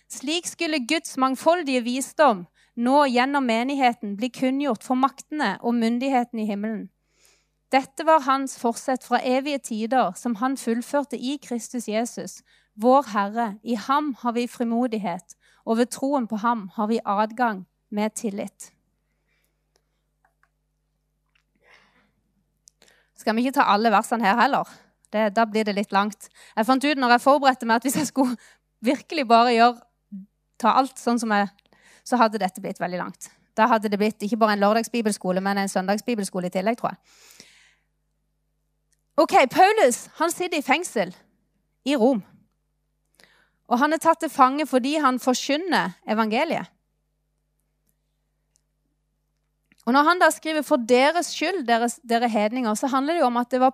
Slik 0.09 0.47
skulle 0.47 0.87
Guds 0.87 1.17
mangfoldige 1.17 1.81
visdom 1.83 2.45
nå 2.77 3.05
gjennom 3.07 3.47
menigheten 3.47 4.17
bli 4.17 4.29
kunngjort 4.29 4.85
for 4.85 4.95
maktene 4.95 5.57
og 5.63 5.75
myndigheten 5.75 6.39
i 6.39 6.47
himmelen. 6.47 6.91
Dette 7.73 8.07
var 8.07 8.23
hans 8.29 8.59
forsett 8.61 9.03
fra 9.05 9.19
evige 9.25 9.59
tider, 9.59 10.13
som 10.15 10.37
han 10.39 10.57
fullførte 10.57 11.19
i 11.19 11.39
Kristus 11.43 11.89
Jesus, 11.89 12.43
vår 12.77 13.09
Herre, 13.15 13.49
i 13.63 13.75
ham 13.75 14.15
har 14.21 14.37
vi 14.37 14.47
frimodighet, 14.47 15.35
og 15.65 15.79
ved 15.79 15.91
troen 15.91 16.29
på 16.31 16.37
ham 16.37 16.69
har 16.77 16.87
vi 16.87 17.01
adgang 17.05 17.65
med 17.91 18.15
tillit. 18.15 18.74
Skal 23.25 23.39
vi 23.39 23.47
ikke 23.47 23.57
ta 23.57 23.65
alle 23.73 23.89
versene 23.89 24.27
her 24.27 24.37
heller? 24.37 24.69
Det, 25.09 25.31
da 25.33 25.47
blir 25.49 25.65
det 25.65 25.73
litt 25.79 25.95
langt. 25.97 26.27
Jeg 26.53 26.67
fant 26.69 26.85
ut 26.85 26.99
når 27.01 27.15
jeg 27.15 27.23
forberedte 27.25 27.65
meg 27.65 27.81
at 27.81 27.87
hvis 27.87 27.97
jeg 27.97 28.09
skulle 28.11 28.37
virkelig 28.85 29.25
bare 29.31 29.55
gjøre, 29.55 29.79
ta 30.61 30.75
alt 30.77 31.01
sånn 31.01 31.21
som 31.23 31.33
jeg 31.33 31.49
Så 32.05 32.19
hadde 32.21 32.37
dette 32.37 32.61
blitt 32.61 32.77
veldig 32.77 32.99
langt. 33.01 33.31
Da 33.57 33.65
hadde 33.71 33.89
det 33.89 33.97
blitt 33.97 34.21
ikke 34.27 34.37
bare 34.37 34.59
en 34.59 34.61
lørdagsbibelskole, 34.61 35.41
men 35.41 35.57
en 35.57 35.71
søndagsbibelskole 35.73 36.51
i 36.51 36.53
tillegg, 36.53 36.77
tror 36.77 36.93
jeg. 36.93 36.99
Ok, 39.17 39.33
Paulus 39.49 40.03
han 40.19 40.29
sitter 40.29 40.59
i 40.59 40.67
fengsel 40.67 41.15
i 41.89 41.97
Rom. 41.97 42.21
Og 43.73 43.81
han 43.81 43.97
er 43.97 44.03
tatt 44.05 44.21
til 44.21 44.29
fange 44.29 44.67
fordi 44.69 44.99
han 45.01 45.17
forkynner 45.17 45.97
evangeliet. 46.05 46.69
Og 49.85 49.93
Når 49.93 50.03
han 50.03 50.19
da 50.19 50.31
skriver 50.31 50.63
'for 50.63 50.77
deres 50.77 51.27
skyld, 51.27 51.67
deres, 51.67 52.01
dere 52.09 52.29
hedninger', 52.29 52.75
så 52.75 52.87
handler 52.87 53.15
det 53.15 53.21
jo 53.21 53.27
om 53.27 53.37
at 53.37 53.51
det 53.51 53.61
var 53.61 53.73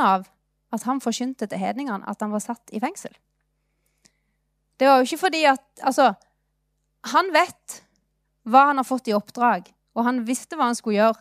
av 0.00 0.28
at 0.72 0.82
han 0.82 1.00
forkynte 1.00 1.46
til 1.46 1.58
hedningene 1.58 2.08
at 2.08 2.20
han 2.20 2.32
var 2.32 2.38
satt 2.38 2.70
i 2.72 2.80
fengsel. 2.80 3.12
Det 4.80 4.88
var 4.88 4.96
jo 4.96 5.02
ikke 5.02 5.18
fordi 5.18 5.44
at 5.44 5.62
Altså, 5.82 6.14
han 7.04 7.32
vet 7.32 7.82
hva 8.44 8.66
han 8.66 8.76
har 8.76 8.84
fått 8.84 9.08
i 9.08 9.12
oppdrag, 9.12 9.72
og 9.94 10.04
han 10.04 10.24
visste 10.26 10.56
hva 10.56 10.70
han 10.70 10.74
skulle 10.74 10.96
gjøre. 10.96 11.20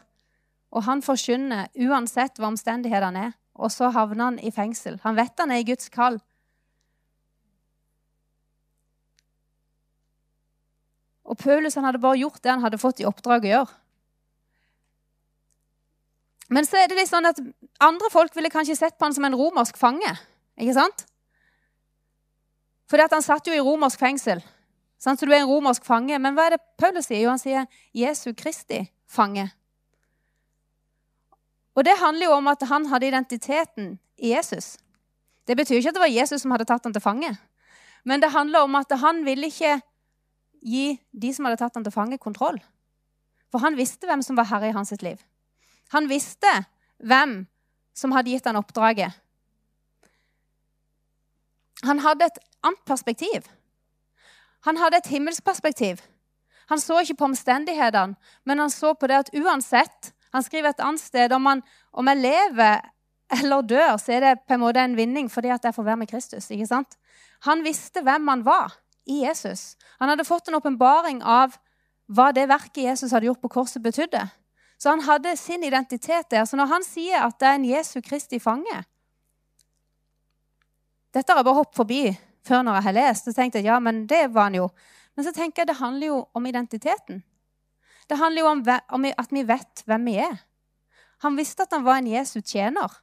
Og 0.72 0.84
han 0.84 1.02
forkynner 1.02 1.68
uansett 1.76 2.40
hva 2.40 2.48
omstendighetene 2.48 3.26
er. 3.28 3.34
Og 3.56 3.72
så 3.72 3.90
havner 3.92 4.24
han 4.24 4.40
i 4.40 4.52
fengsel. 4.52 5.00
Han 5.04 5.16
vet 5.16 5.40
han 5.40 5.52
er 5.52 5.62
i 5.62 5.68
Guds 5.68 5.90
kall. 5.90 6.20
Og 11.26 11.38
Paulus 11.38 11.76
han 11.76 11.84
hadde 11.88 12.00
bare 12.00 12.22
gjort 12.22 12.42
det 12.44 12.52
han 12.52 12.64
hadde 12.64 12.80
fått 12.82 13.02
i 13.04 13.08
oppdrag 13.08 13.46
å 13.46 13.52
gjøre. 13.52 13.81
Men 16.52 16.68
så 16.68 16.82
er 16.82 16.90
det 16.92 16.98
litt 17.00 17.10
sånn 17.10 17.30
at 17.30 17.40
andre 17.84 18.10
folk 18.12 18.36
ville 18.36 18.52
kanskje 18.52 18.76
sett 18.76 18.98
på 19.00 19.08
han 19.08 19.16
som 19.16 19.26
en 19.28 19.38
romersk 19.40 19.78
fange. 19.80 20.12
ikke 20.60 20.76
sant? 20.76 21.06
Fordi 22.92 23.06
at 23.06 23.16
han 23.16 23.24
satt 23.24 23.48
jo 23.48 23.56
i 23.56 23.64
romersk 23.64 24.00
fengsel. 24.00 24.42
Så 25.00 25.16
du 25.16 25.32
er 25.32 25.42
en 25.42 25.50
romersk 25.50 25.86
fange. 25.88 26.20
Men 26.20 26.36
hva 26.36 26.50
er 26.50 26.58
det 26.58 26.66
Paulus 26.78 27.08
sier? 27.08 27.24
Jo, 27.24 27.32
han 27.32 27.40
sier 27.42 27.66
Jesu 27.96 28.34
Kristi 28.38 28.84
fange. 29.10 29.48
Og 31.72 31.88
det 31.88 31.96
handler 32.02 32.28
jo 32.28 32.36
om 32.36 32.52
at 32.52 32.68
han 32.68 32.90
hadde 32.92 33.08
identiteten 33.08 33.94
i 34.20 34.34
Jesus. 34.36 34.76
Det 35.48 35.56
betyr 35.58 35.80
ikke 35.80 35.96
at 35.96 35.98
det 35.98 36.04
var 36.04 36.12
Jesus 36.12 36.44
som 36.44 36.52
hadde 36.52 36.68
tatt 36.68 36.84
han 36.86 36.94
til 36.94 37.04
fange. 37.04 37.32
Men 38.04 38.22
det 38.22 38.34
handler 38.36 38.68
om 38.68 38.76
at 38.76 38.92
han 39.00 39.24
ville 39.26 39.48
ikke 39.48 39.80
gi 40.62 41.00
de 41.12 41.34
som 41.34 41.48
hadde 41.48 41.62
tatt 41.64 41.80
han 41.80 41.88
til 41.88 41.96
fange, 41.96 42.20
kontroll. 42.20 42.60
For 43.50 43.64
han 43.64 43.80
visste 43.80 44.08
hvem 44.10 44.22
som 44.26 44.36
var 44.38 44.52
herre 44.52 44.70
i 44.70 44.76
hans 44.76 44.92
liv. 45.02 45.18
Han 45.92 46.08
visste 46.10 46.52
hvem 46.98 47.42
som 47.98 48.14
hadde 48.16 48.32
gitt 48.34 48.48
han 48.48 48.60
oppdraget. 48.60 49.12
Han 51.84 52.00
hadde 52.04 52.30
et 52.30 52.40
annet 52.64 52.86
perspektiv. 52.86 53.48
Han 54.68 54.78
hadde 54.78 55.02
et 55.02 55.12
himmelsperspektiv. 55.12 56.02
Han 56.70 56.80
så 56.80 57.02
ikke 57.02 57.18
på 57.20 57.28
omstendighetene, 57.32 58.16
men 58.46 58.60
han 58.60 58.70
så 58.70 58.94
på 58.94 59.10
det 59.10 59.24
at 59.26 59.36
uansett 59.36 60.14
Han 60.32 60.44
skriver 60.44 60.70
et 60.70 60.80
annet 60.80 61.02
sted 61.02 61.34
om, 61.36 61.46
han, 61.46 61.62
om 61.92 62.08
jeg 62.08 62.18
lever 62.18 62.86
eller 63.36 63.66
dør, 63.68 63.98
så 64.00 64.14
er 64.16 64.22
det 64.24 64.46
på 64.48 64.56
en 64.56 64.62
måte 64.62 64.80
en 64.80 64.96
vinning 64.96 65.28
fordi 65.32 65.52
at 65.52 65.66
jeg 65.68 65.76
får 65.76 65.84
være 65.84 66.00
med 66.00 66.08
Kristus. 66.08 66.52
ikke 66.52 66.68
sant? 66.68 66.96
Han 67.44 67.66
visste 67.66 68.00
hvem 68.00 68.28
han 68.32 68.46
var 68.46 68.78
i 69.04 69.26
Jesus. 69.26 69.76
Han 70.00 70.08
hadde 70.08 70.24
fått 70.24 70.48
en 70.48 70.56
åpenbaring 70.56 71.20
av 71.20 71.58
hva 72.08 72.30
det 72.32 72.48
verket 72.48 72.84
Jesus 72.84 73.12
hadde 73.12 73.28
gjort 73.28 73.42
på 73.42 73.52
korset, 73.52 73.84
betydde. 73.84 74.24
Så 74.82 74.90
han 74.90 75.04
hadde 75.06 75.36
sin 75.38 75.64
identitet 75.64 76.30
der. 76.34 76.46
Så 76.46 76.58
når 76.58 76.72
han 76.72 76.86
sier 76.86 77.22
at 77.22 77.38
det 77.38 77.48
er 77.48 77.60
en 77.60 77.68
Jesu 77.70 78.00
Kristi 78.02 78.40
fange 78.42 78.80
Dette 81.14 81.28
har 81.28 81.42
jeg 81.42 81.46
bare 81.46 81.60
hoppet 81.60 81.78
forbi 81.78 82.00
før 82.48 82.64
når 82.66 82.80
jeg 82.80 82.86
har 82.88 82.96
lest. 82.96 83.28
Så 83.28 83.36
tenkte 83.36 83.60
jeg, 83.60 83.68
ja, 83.68 83.78
men 83.84 84.06
det 84.10 84.24
var 84.34 84.48
han 84.48 84.58
jo. 84.58 84.70
Men 85.14 85.28
så 85.28 85.36
tenker 85.36 85.62
jeg 85.62 85.70
det 85.70 85.78
handler 85.82 86.08
jo 86.08 86.18
om 86.34 86.48
identiteten. 86.50 87.22
Det 88.10 88.18
handler 88.18 88.42
jo 88.42 88.48
om, 88.56 88.64
om 88.98 89.06
at 89.12 89.36
vi 89.36 89.44
vet 89.46 89.84
hvem 89.86 90.08
vi 90.08 90.18
er. 90.24 90.40
Han 91.22 91.38
visste 91.38 91.68
at 91.68 91.76
han 91.76 91.86
var 91.86 92.00
en 92.00 92.10
Jesu 92.10 92.40
tjener. 92.42 92.98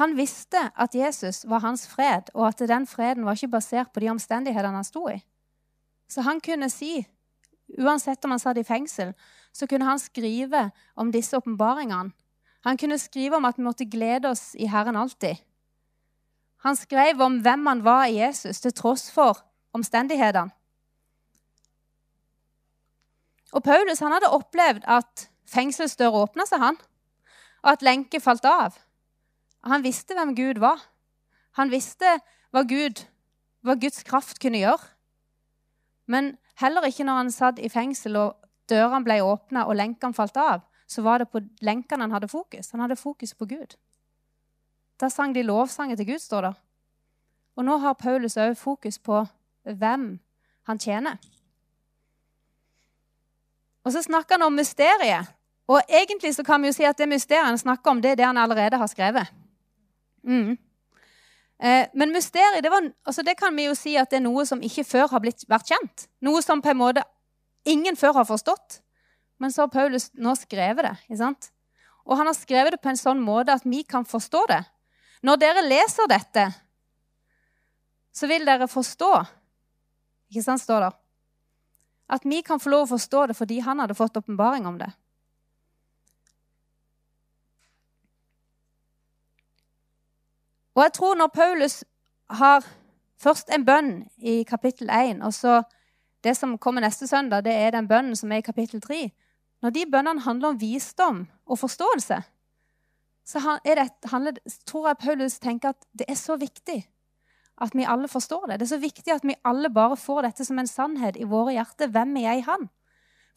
Han 0.00 0.16
visste 0.16 0.70
at 0.72 0.94
Jesus 0.94 1.44
var 1.48 1.64
hans 1.66 1.84
fred, 1.88 2.30
og 2.32 2.48
at 2.48 2.68
den 2.68 2.86
freden 2.86 3.24
var 3.26 3.36
ikke 3.36 3.56
basert 3.58 3.92
på 3.92 4.00
de 4.00 4.14
omstendighetene 4.14 4.80
han 4.80 4.86
sto 4.86 5.08
i. 5.12 5.20
Så 6.08 6.22
han 6.22 6.40
kunne 6.40 6.70
si, 6.70 7.00
uansett 7.78 8.24
om 8.24 8.34
han 8.34 8.42
satt 8.42 8.60
i 8.60 8.66
fengsel, 8.66 9.12
så 9.52 9.66
kunne 9.66 9.88
han 9.88 9.98
skrive 9.98 10.70
om 10.94 11.10
disse 11.12 11.36
åpenbaringene. 11.36 12.12
Han 12.66 12.76
kunne 12.76 12.98
skrive 12.98 13.38
om 13.38 13.44
at 13.46 13.58
vi 13.58 13.62
måtte 13.62 13.86
glede 13.86 14.30
oss 14.30 14.54
i 14.58 14.66
Herren 14.66 14.96
alltid. 14.98 15.36
Han 16.66 16.76
skrev 16.76 17.20
om 17.22 17.38
hvem 17.44 17.66
han 17.66 17.82
var 17.84 18.08
i 18.10 18.18
Jesus, 18.18 18.60
til 18.60 18.74
tross 18.74 19.06
for 19.14 19.38
omstendighetene. 19.76 20.50
Og 23.54 23.62
Paulus 23.62 24.02
han 24.02 24.12
hadde 24.12 24.32
opplevd 24.34 24.82
at 24.90 25.28
fengselsdøra 25.48 26.24
åpna 26.26 26.46
seg, 26.48 26.60
han, 26.60 26.80
og 27.62 27.70
at 27.76 27.84
lenke 27.86 28.20
falt 28.20 28.44
av. 28.50 28.74
Han 29.66 29.84
visste 29.86 30.16
hvem 30.18 30.34
Gud 30.36 30.58
var. 30.62 30.82
Han 31.56 31.70
visste 31.72 32.18
hva, 32.50 32.66
Gud, 32.66 33.04
hva 33.64 33.78
Guds 33.80 34.02
kraft 34.06 34.42
kunne 34.42 34.60
gjøre. 34.60 34.90
Men 36.06 36.36
heller 36.60 36.86
ikke 36.86 37.04
når 37.04 37.22
han 37.22 37.30
satt 37.34 37.58
i 37.58 37.70
fengsel 37.72 38.16
og 38.20 38.36
dørene 38.70 39.04
ble 39.06 39.20
åpna 39.22 39.66
og 39.66 39.76
lenkene 39.78 40.14
falt 40.14 40.36
av, 40.36 40.62
så 40.86 41.02
var 41.02 41.18
det 41.18 41.30
på 41.30 41.42
lenkene 41.66 42.06
han 42.06 42.14
hadde 42.14 42.30
fokus. 42.30 42.70
Han 42.70 42.80
hadde 42.80 42.96
fokus 42.96 43.34
på 43.34 43.48
Gud. 43.50 43.74
Da 45.00 45.08
sang 45.12 45.34
de 45.34 45.42
lovsanger 45.42 45.96
til 45.96 46.06
Gud, 46.06 46.22
står 46.22 46.48
det. 46.48 46.54
Og 47.56 47.64
nå 47.64 47.78
har 47.82 47.98
Paulus 47.98 48.36
òg 48.36 48.54
fokus 48.56 48.98
på 48.98 49.24
hvem 49.64 50.18
han 50.68 50.78
tjener. 50.78 51.16
Og 53.84 53.92
så 53.92 54.02
snakker 54.02 54.34
han 54.34 54.46
om 54.46 54.52
mysteriet. 54.52 55.32
Og 55.66 55.80
egentlig 55.88 56.34
så 56.34 56.44
kan 56.46 56.62
vi 56.62 56.70
jo 56.70 56.76
si 56.76 56.84
at 56.86 56.98
det 56.98 57.08
mysteriet 57.08 57.46
han 57.46 57.58
snakker 57.58 57.90
om, 57.90 58.02
det 58.02 58.10
er 58.10 58.20
det 58.20 58.26
han 58.26 58.38
allerede 58.38 58.78
har 58.78 58.86
skrevet. 58.86 59.32
Mm. 60.22 60.58
Eh, 61.58 61.88
men 61.94 62.12
mysteriet 62.12 62.62
det, 62.62 62.70
var, 62.70 62.84
altså 63.08 63.22
det, 63.24 63.36
kan 63.40 63.56
vi 63.56 63.64
jo 63.64 63.74
si 63.76 63.94
at 63.96 64.10
det 64.12 64.20
er 64.20 64.26
noe 64.26 64.44
som 64.48 64.60
ikke 64.64 64.84
før 64.84 65.08
har 65.14 65.22
blitt, 65.24 65.46
vært 65.48 65.72
kjent. 65.72 66.08
Noe 66.24 66.42
som 66.44 66.62
på 66.62 66.72
en 66.72 66.80
måte 66.80 67.04
ingen 67.64 67.96
før 67.96 68.20
har 68.20 68.28
forstått. 68.28 68.80
Men 69.40 69.52
så 69.52 69.64
har 69.64 69.72
Paulus 69.72 70.10
nå 70.14 70.34
skrevet 70.38 70.86
det. 70.86 71.32
Og 72.06 72.16
han 72.16 72.28
har 72.28 72.36
skrevet 72.36 72.76
det 72.76 72.82
på 72.84 72.92
en 72.92 73.00
sånn 73.00 73.20
måte 73.24 73.56
at 73.56 73.66
vi 73.68 73.82
kan 73.88 74.06
forstå 74.08 74.44
det. 74.52 74.62
Når 75.26 75.40
dere 75.40 75.64
leser 75.64 76.08
dette, 76.08 76.44
så 78.16 78.28
vil 78.30 78.46
dere 78.48 78.68
forstå 78.68 79.10
Ikke 80.30 80.42
sant, 80.42 80.62
står 80.62 80.80
det? 80.82 80.92
At 82.16 82.24
vi 82.26 82.40
kan 82.42 82.60
få 82.62 82.70
lov 82.72 82.86
å 82.86 82.94
forstå 82.94 83.26
det 83.30 83.36
fordi 83.38 83.60
han 83.62 83.78
hadde 83.82 83.94
fått 83.94 84.16
åpenbaring 84.18 84.66
om 84.66 84.78
det. 84.80 84.88
Og 90.76 90.82
jeg 90.82 90.92
tror 90.92 91.14
når 91.16 91.26
Paulus 91.32 91.84
har 92.30 92.64
først 93.22 93.50
en 93.54 93.64
bønn 93.64 93.92
i 94.18 94.42
kapittel 94.42 94.90
1, 94.92 95.22
og 95.24 95.32
så 95.34 95.62
det 96.24 96.36
som 96.36 96.58
kommer 96.58 96.84
neste 96.84 97.06
søndag, 97.06 97.44
det 97.44 97.52
er 97.52 97.70
den 97.72 97.88
bønnen 97.88 98.16
som 98.16 98.32
er 98.32 98.42
i 98.42 98.46
kapittel 98.46 98.80
3 98.80 99.10
Når 99.62 99.70
de 99.70 99.86
bønnene 99.92 100.20
handler 100.20 100.48
om 100.48 100.60
visdom 100.60 101.26
og 101.46 101.58
forståelse, 101.58 102.22
så 103.26 103.58
det, 103.64 103.90
handler, 104.04 104.32
tror 104.66 104.88
jeg 104.88 104.98
Paulus 104.98 105.38
tenker 105.38 105.68
at 105.68 105.86
det 105.98 106.06
er 106.08 106.14
så 106.14 106.36
viktig 106.36 106.84
at 107.60 107.72
vi 107.74 107.86
alle 107.88 108.08
forstår 108.08 108.46
det. 108.46 108.60
Det 108.60 108.66
er 108.66 108.74
så 108.76 108.78
viktig 108.78 109.12
at 109.12 109.24
vi 109.24 109.34
alle 109.44 109.70
bare 109.70 109.96
får 109.96 110.22
dette 110.22 110.44
som 110.44 110.58
en 110.58 110.66
sannhet 110.66 111.16
i 111.16 111.24
våre 111.24 111.52
hjerter, 111.56 111.88
hvem 111.88 112.14
vi 112.14 112.24
er 112.24 112.38
i 112.38 112.44
Han. 112.46 112.68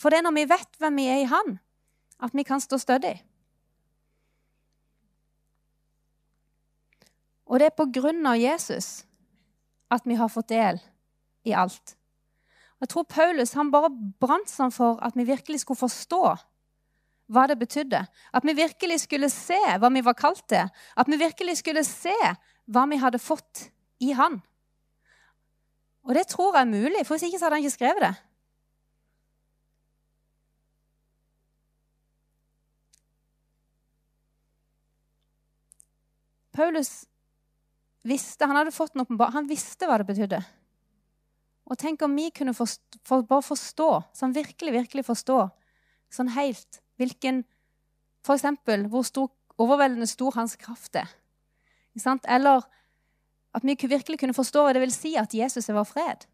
For 0.02 0.10
det 0.10 0.20
er 0.20 0.28
når 0.28 0.36
vi 0.36 0.50
vet 0.50 0.80
hvem 0.80 0.96
vi 0.96 1.08
er 1.08 1.22
i 1.24 1.30
Han, 1.32 1.60
at 2.24 2.36
vi 2.36 2.44
kan 2.44 2.60
stå 2.60 2.78
stødig. 2.78 3.16
Og 7.50 7.60
det 7.60 7.70
er 7.70 7.78
på 7.78 7.88
grunn 7.90 8.26
av 8.30 8.38
Jesus 8.38 9.04
at 9.90 10.06
vi 10.06 10.18
har 10.20 10.30
fått 10.30 10.52
del 10.54 10.78
i 11.50 11.56
alt. 11.58 11.96
Jeg 12.80 12.92
tror 12.94 13.08
Paulus 13.10 13.56
han 13.58 13.72
bare 13.74 13.90
brant 13.92 14.52
sånn 14.52 14.72
for 14.72 15.02
at 15.04 15.18
vi 15.18 15.26
virkelig 15.28 15.64
skulle 15.64 15.82
forstå 15.82 16.22
hva 17.30 17.46
det 17.50 17.58
betydde. 17.60 18.04
At 18.34 18.46
vi 18.46 18.56
virkelig 18.58 19.02
skulle 19.04 19.30
se 19.34 19.60
hva 19.82 19.90
vi 19.94 20.06
var 20.06 20.18
kalt 20.18 20.46
til. 20.50 20.70
At 20.96 21.10
vi 21.10 21.20
virkelig 21.20 21.60
skulle 21.60 21.84
se 21.86 22.16
hva 22.70 22.86
vi 22.90 23.02
hadde 23.02 23.22
fått 23.22 23.68
i 24.00 24.14
Han. 24.16 24.40
Og 26.08 26.16
det 26.16 26.30
tror 26.32 26.56
jeg 26.56 26.62
er 26.62 26.72
mulig, 26.72 27.06
for 27.06 27.18
hvis 27.18 27.28
ikke 27.28 27.38
så 27.38 27.46
hadde 27.46 27.60
han 27.60 27.66
ikke 27.66 27.76
skrevet 27.76 28.06
det. 28.08 28.16
Paulus 36.56 37.09
visste, 38.04 38.46
Han 38.46 38.56
hadde 38.56 38.72
fått 38.72 38.96
en 38.96 39.08
han 39.20 39.48
visste 39.48 39.88
hva 39.88 39.98
det 39.98 40.08
betydde. 40.08 40.40
Og 41.70 41.78
tenk 41.78 42.02
om 42.02 42.16
vi 42.16 42.30
kunne 42.32 42.54
forstå, 42.54 43.00
for, 43.06 43.22
bare 43.22 43.46
forstå, 43.46 43.90
sånn 44.14 44.34
virkelig, 44.34 44.74
virkelig 44.74 45.06
forstå, 45.06 45.40
sånn 46.10 46.34
helt 46.34 46.82
hvilken 46.98 47.46
For 48.26 48.36
eksempel 48.36 48.90
hvor 48.92 49.06
stor, 49.08 49.30
overveldende 49.56 50.08
stor 50.08 50.36
hans 50.36 50.58
kraft 50.60 50.98
er. 51.00 51.08
Eller 52.28 52.66
at 53.56 53.64
vi 53.64 53.78
virkelig 53.80 54.20
kunne 54.20 54.36
forstå 54.36 54.66
hva 54.66 54.74
det 54.76 54.82
vil 54.84 54.92
si 54.92 55.14
at 55.18 55.34
Jesus 55.34 55.70
er 55.70 55.78
vår 55.78 55.88
fred. 55.88 56.26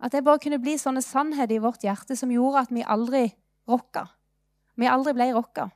At 0.00 0.12
det 0.16 0.24
bare 0.24 0.40
kunne 0.42 0.58
bli 0.58 0.78
sånne 0.80 1.02
sannheter 1.04 1.58
i 1.58 1.62
vårt 1.62 1.84
hjerte 1.84 2.16
som 2.16 2.32
gjorde 2.32 2.64
at 2.64 2.72
vi 2.72 2.82
aldri 2.82 3.26
rokka. 3.68 4.06
Vi 4.74 4.88
aldri 4.88 5.12
ble 5.14 5.28
rokka. 5.36 5.68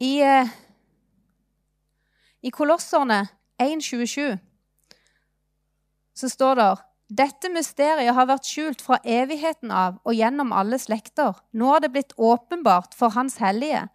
I, 0.00 0.20
eh, 0.22 0.48
i 2.40 2.50
Kolosserne 2.50 3.26
1.27 3.60 4.38
så 6.14 6.28
står 6.28 6.56
det 6.56 6.68
dette 7.10 7.50
mysteriet 7.50 8.14
har 8.14 8.28
vært 8.30 8.46
skjult 8.46 8.82
fra 8.84 9.00
evigheten 9.02 9.72
av 9.74 9.98
og 10.06 10.14
gjennom 10.14 10.52
alle 10.54 10.78
slekter. 10.78 11.34
Nå 11.52 11.72
har 11.72 11.82
det 11.82 11.90
blitt 11.92 12.14
åpenbart 12.16 12.94
for 12.94 13.12
Hans 13.16 13.40
hellige. 13.42 13.88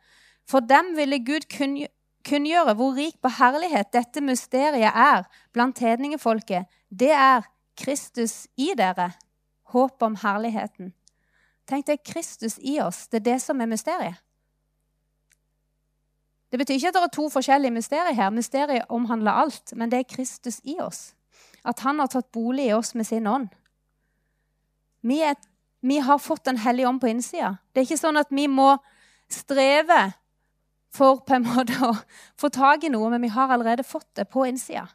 For 0.46 0.60
dem 0.60 0.94
ville 0.98 1.22
Gud 1.24 1.48
kunngjøre 1.50 2.76
hvor 2.76 2.98
rik 2.98 3.15
på 3.24 3.32
herlighet 3.38 3.94
dette 3.96 4.22
mysteriet 4.22 4.91
er 4.91 5.24
blant 5.56 5.80
hedningefolket. 5.80 6.68
Det 6.91 7.13
er 7.15 7.48
Kristus 7.80 8.46
i 8.60 8.74
dere, 8.78 9.13
håp 9.72 10.04
om 10.04 10.20
herligheten. 10.20 10.91
Tenk 11.65 11.88
deg 11.88 12.04
Kristus 12.06 12.60
i 12.60 12.78
oss. 12.84 13.08
Det 13.08 13.24
er 13.24 13.30
det 13.32 13.39
som 13.41 13.63
er 13.63 13.72
mysteriet. 13.72 14.20
Det 16.56 16.62
betyr 16.62 16.78
ikke 16.78 16.88
at 16.88 16.96
det 16.96 17.00
er 17.04 17.12
to 17.12 17.26
forskjellige 17.28 17.76
mysterier 17.76 18.15
her. 18.15 18.30
Mysteriet 18.32 18.86
omhandler 18.88 19.36
alt, 19.44 19.74
men 19.76 19.89
det 19.91 19.98
er 20.00 20.06
Kristus 20.08 20.62
i 20.63 20.78
oss. 20.80 21.10
At 21.68 21.82
han 21.84 22.00
har 22.00 22.08
tatt 22.08 22.30
bolig 22.32 22.70
i 22.70 22.72
oss 22.72 22.94
med 22.96 23.04
sin 23.04 23.26
ånd. 23.28 23.50
Vi, 25.04 25.18
er, 25.20 25.36
vi 25.84 25.98
har 26.00 26.18
fått 26.18 26.46
Den 26.46 26.62
hellige 26.63 26.88
ånd 26.88 27.02
på 27.02 27.10
innsida. 27.12 27.58
Det 27.74 27.82
er 27.82 27.88
ikke 27.89 28.00
sånn 28.00 28.22
at 28.22 28.32
vi 28.32 28.46
må 28.48 28.70
streve 29.28 30.13
for 30.96 31.20
på 31.28 31.36
en 31.36 31.44
måte 31.44 31.76
å 31.84 31.91
få 32.39 32.48
tak 32.56 32.88
i 32.88 32.94
noe, 32.94 33.10
men 33.12 33.28
vi 33.28 33.34
har 33.36 33.52
allerede 33.52 33.84
fått 33.84 34.08
det 34.15 34.30
på 34.32 34.48
innsida. 34.48 34.88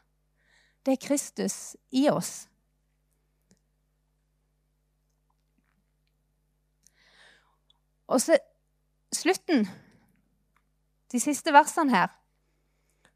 Det 0.81 0.95
er 0.95 1.05
Kristus 1.05 1.75
i 1.93 2.07
oss. 2.09 2.47
Og 8.09 8.17
så 8.17 8.41
slutten, 9.13 9.69
de 11.11 11.19
siste 11.19 11.53
versene 11.53 11.93
her 11.93 12.11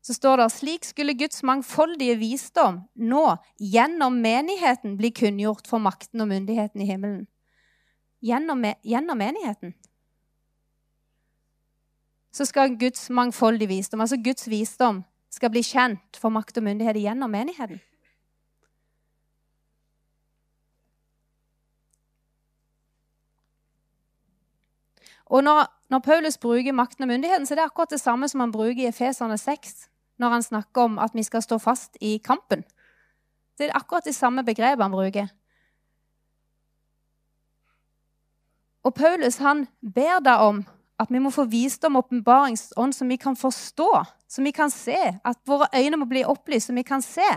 så 0.06 0.14
står 0.14 0.38
det 0.38 0.52
slik 0.54 0.84
skulle 0.86 1.16
Guds 1.18 1.42
mangfoldige 1.44 2.14
visdom 2.22 2.84
nå 3.10 3.24
gjennom 3.58 4.20
menigheten 4.22 5.00
bli 5.00 5.10
kunngjort 5.10 5.66
for 5.66 5.82
makten 5.82 6.22
og 6.22 6.30
myndigheten 6.30 6.84
i 6.84 6.86
himmelen. 6.86 7.24
Gjennom, 8.22 8.62
gjennom 8.86 9.18
menigheten. 9.18 9.74
Så 12.30 12.46
skal 12.46 12.78
Guds 12.78 13.10
mangfoldige 13.10 13.72
visdom, 13.72 14.04
altså 14.06 14.20
Guds 14.22 14.46
visdom, 14.52 15.02
skal 15.34 15.50
bli 15.50 15.64
kjent 15.66 16.20
for 16.22 16.30
makt 16.30 16.62
og 16.62 16.68
myndighet 16.68 17.02
gjennom 17.02 17.34
menigheten. 17.34 17.82
Og 25.26 25.44
når, 25.44 25.66
når, 25.90 26.00
Paulus 26.00 26.38
bruker 26.38 26.74
makten 26.74 27.04
og 27.04 27.08
myndigheten, 27.08 27.46
så 27.46 27.54
er 27.54 27.62
det 27.62 27.66
akkurat 27.66 27.90
det 27.90 28.02
samme 28.02 28.30
som 28.30 28.40
han 28.40 28.52
bruker 28.52 28.84
i 28.84 28.90
Efeserne 28.92 29.38
6 29.38 29.88
når 30.18 30.30
han 30.30 30.44
snakker 30.44 30.82
om 30.82 31.00
at 31.00 31.16
vi 31.16 31.24
skal 31.24 31.42
stå 31.42 31.58
fast 31.58 31.98
i 32.02 32.18
kampen. 32.18 32.64
Det 33.58 33.68
er 33.68 33.76
akkurat 33.76 34.06
det 34.06 34.16
samme 34.16 34.44
begrepet 34.44 34.84
han 34.84 34.92
bruker. 34.92 35.28
Og 38.86 38.94
Paulus 38.94 39.38
han 39.42 39.66
ber 39.82 40.22
da 40.24 40.38
om 40.46 40.62
at 41.00 41.12
vi 41.12 41.20
må 41.20 41.32
få 41.34 41.48
visdom 41.52 41.98
og 41.98 42.06
åpenbaringsånd 42.06 42.94
som 42.96 43.10
vi 43.10 43.18
kan 43.20 43.36
forstå, 43.36 43.90
som 44.28 44.46
vi 44.46 44.52
kan 44.56 44.72
se. 44.72 44.98
At 45.26 45.40
våre 45.48 45.68
øyne 45.76 45.98
må 45.98 46.06
bli 46.06 46.24
opplyst, 46.24 46.68
som 46.68 46.76
vi 46.76 46.86
kan 46.88 47.02
se. 47.04 47.28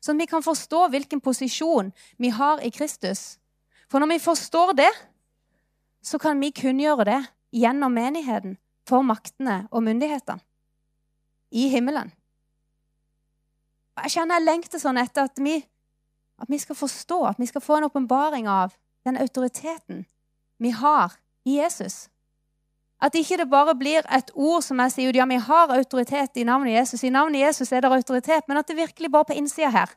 Sånn 0.00 0.16
at 0.16 0.24
vi 0.24 0.30
kan 0.30 0.44
forstå 0.44 0.86
hvilken 0.88 1.20
posisjon 1.20 1.90
vi 2.18 2.30
har 2.32 2.62
i 2.64 2.70
Kristus. 2.72 3.36
For 3.90 4.00
når 4.00 4.14
vi 4.14 4.24
forstår 4.24 4.72
det, 4.78 4.90
så 6.02 6.18
kan 6.18 6.40
vi 6.40 6.52
kunngjøre 6.54 7.06
det 7.08 7.20
gjennom 7.52 7.92
menigheten 7.92 8.56
for 8.88 9.04
maktene 9.06 9.66
og 9.70 9.84
myndighetene 9.86 10.40
i 11.50 11.68
himmelen. 11.68 12.12
Jeg 14.00 14.14
kjenner 14.14 14.38
jeg 14.38 14.46
lengter 14.46 14.80
sånn 14.80 15.00
etter 15.00 15.28
at 15.28 15.40
vi, 15.42 15.58
at 16.40 16.48
vi 16.48 16.58
skal 16.62 16.78
forstå, 16.78 17.18
at 17.32 17.40
vi 17.42 17.48
skal 17.50 17.64
få 17.64 17.78
en 17.78 17.88
åpenbaring 17.90 18.48
av 18.48 18.72
den 19.04 19.18
autoriteten 19.20 20.06
vi 20.60 20.72
har 20.76 21.16
i 21.44 21.58
Jesus. 21.58 22.08
At 23.00 23.16
ikke 23.16 23.38
det 23.40 23.48
bare 23.48 23.74
blir 23.76 24.04
et 24.12 24.30
ord 24.34 24.62
som 24.64 24.80
jeg 24.84 24.94
sier 24.94 25.16
ja, 25.16 25.26
vi 25.28 25.40
har 25.40 25.72
autoritet 25.72 26.36
i 26.36 26.44
navnet 26.44 26.76
Jesus. 26.76 27.04
I 27.04 27.12
navnet 27.12 27.40
Jesus 27.40 27.72
er 27.72 27.84
det 27.84 27.92
autoritet, 27.92 28.48
men 28.48 28.60
at 28.60 28.68
det 28.68 28.76
virkelig 28.76 29.10
bare 29.10 29.30
på 29.30 29.36
innsida 29.40 29.70
her, 29.72 29.94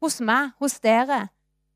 hos 0.00 0.20
meg, 0.24 0.54
hos 0.60 0.78
dere, 0.80 1.26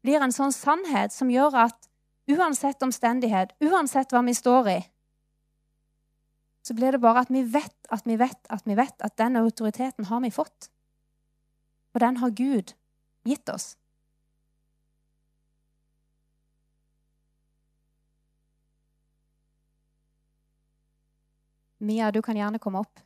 blir 0.05 0.25
en 0.25 0.33
sånn 0.33 0.53
sannhet 0.53 1.13
som 1.13 1.31
gjør 1.33 1.67
at 1.67 1.91
uansett 2.31 2.83
omstendighet, 2.83 3.55
uansett 3.61 4.13
hva 4.13 4.23
vi 4.25 4.35
står 4.35 4.69
i, 4.73 4.81
så 6.65 6.75
blir 6.75 6.97
det 6.97 7.03
bare 7.03 7.25
at 7.25 7.33
vi 7.33 7.43
vet 7.45 7.75
at 7.93 8.07
vi 8.09 8.17
vet 8.17 8.47
at 8.49 8.65
vi 8.65 8.77
vet 8.79 9.03
at 9.05 9.17
den 9.21 9.37
autoriteten 9.37 10.09
har 10.09 10.21
vi 10.25 10.31
fått. 10.33 10.71
Og 11.95 12.01
den 12.01 12.17
har 12.17 12.31
Gud 12.31 12.73
gitt 13.25 13.49
oss. 13.49 13.77
Mia, 21.85 22.11
du 22.11 22.23
kan 22.23 22.37
gjerne 22.37 22.59
komme 22.59 22.81
opp. 22.81 23.01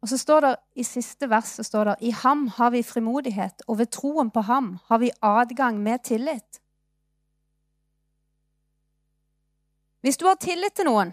Og 0.00 0.08
så 0.08 0.18
står 0.20 0.44
det 0.44 0.54
I 0.80 0.84
siste 0.84 1.28
vers 1.28 1.56
så 1.56 1.64
står 1.64 1.90
det, 1.90 1.94
i 2.00 2.10
ham 2.22 2.48
har 2.56 2.72
vi 2.72 2.84
frimodighet, 2.84 3.64
og 3.68 3.80
ved 3.80 3.92
troen 3.96 4.30
på 4.32 4.44
ham 4.48 4.74
har 4.88 5.00
vi 5.00 5.12
adgang 5.24 5.80
med 5.80 6.04
tillit. 6.04 6.60
Hvis 10.00 10.16
du 10.16 10.26
har 10.28 10.38
tillit 10.40 10.74
til 10.76 10.88
noen, 10.88 11.12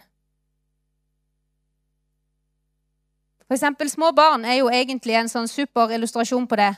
For 3.48 3.56
eksempel, 3.56 3.88
små 3.88 4.12
barn 4.12 4.44
er 4.44 4.60
jo 4.60 4.68
egentlig 4.68 5.16
en 5.16 5.30
sånn 5.32 5.48
super 5.48 5.92
illustrasjon 5.96 6.50
på 6.52 6.58
det. 6.60 6.74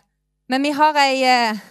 Men 0.53 0.61
vi 0.61 0.69
har 0.77 0.97
ei 1.01 1.23
eh, 1.25 1.61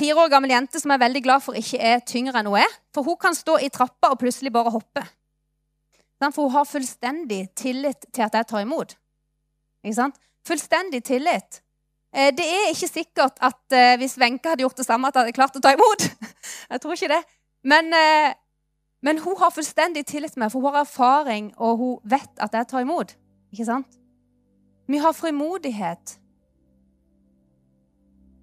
fire 0.00 0.22
år 0.22 0.30
gammel 0.32 0.54
jente 0.54 0.80
som 0.80 0.94
er 0.94 1.02
veldig 1.02 1.22
glad 1.24 1.44
for 1.44 1.58
ikke 1.58 1.80
er 1.84 2.00
tyngre 2.08 2.40
enn 2.40 2.48
hun 2.48 2.56
er. 2.62 2.78
For 2.96 3.04
hun 3.04 3.18
kan 3.20 3.36
stå 3.36 3.58
i 3.60 3.68
trappa 3.72 4.14
og 4.14 4.22
plutselig 4.22 4.52
bare 4.54 4.72
hoppe. 4.72 5.04
For 6.24 6.46
hun 6.46 6.54
har 6.54 6.64
fullstendig 6.68 7.42
tillit 7.60 8.08
til 8.08 8.24
at 8.24 8.40
jeg 8.40 8.48
tar 8.48 8.64
imot. 8.64 8.96
Ikke 9.84 9.98
sant? 9.98 10.16
Fullstendig 10.48 11.02
tillit. 11.04 11.60
Eh, 12.16 12.32
det 12.32 12.48
er 12.48 12.72
ikke 12.72 12.88
sikkert 12.88 13.36
at 13.44 13.76
eh, 13.76 13.98
hvis 14.00 14.16
Wenche 14.22 14.48
hadde 14.48 14.64
gjort 14.64 14.80
det 14.80 14.88
samme, 14.88 15.12
at 15.12 15.20
jeg 15.20 15.26
hadde 15.26 15.36
klart 15.36 15.60
å 15.60 15.64
ta 15.64 15.76
imot. 15.76 16.08
Jeg 16.72 16.80
tror 16.82 16.96
ikke 16.96 17.12
det. 17.12 17.20
Men, 17.68 17.92
eh, 17.94 18.32
men 19.06 19.20
hun 19.22 19.36
har 19.38 19.54
fullstendig 19.54 20.02
tillit 20.06 20.32
til 20.34 20.42
meg, 20.42 20.50
for 20.50 20.58
hun 20.64 20.74
har 20.74 20.82
erfaring, 20.82 21.52
og 21.62 21.76
hun 21.78 21.98
vet 22.10 22.40
at 22.42 22.54
jeg 22.58 22.66
tar 22.66 22.82
imot. 22.82 23.12
Ikke 23.54 23.66
sant? 23.68 23.98
Vi 24.90 24.98
har 24.98 25.14
frimodighet. 25.14 26.16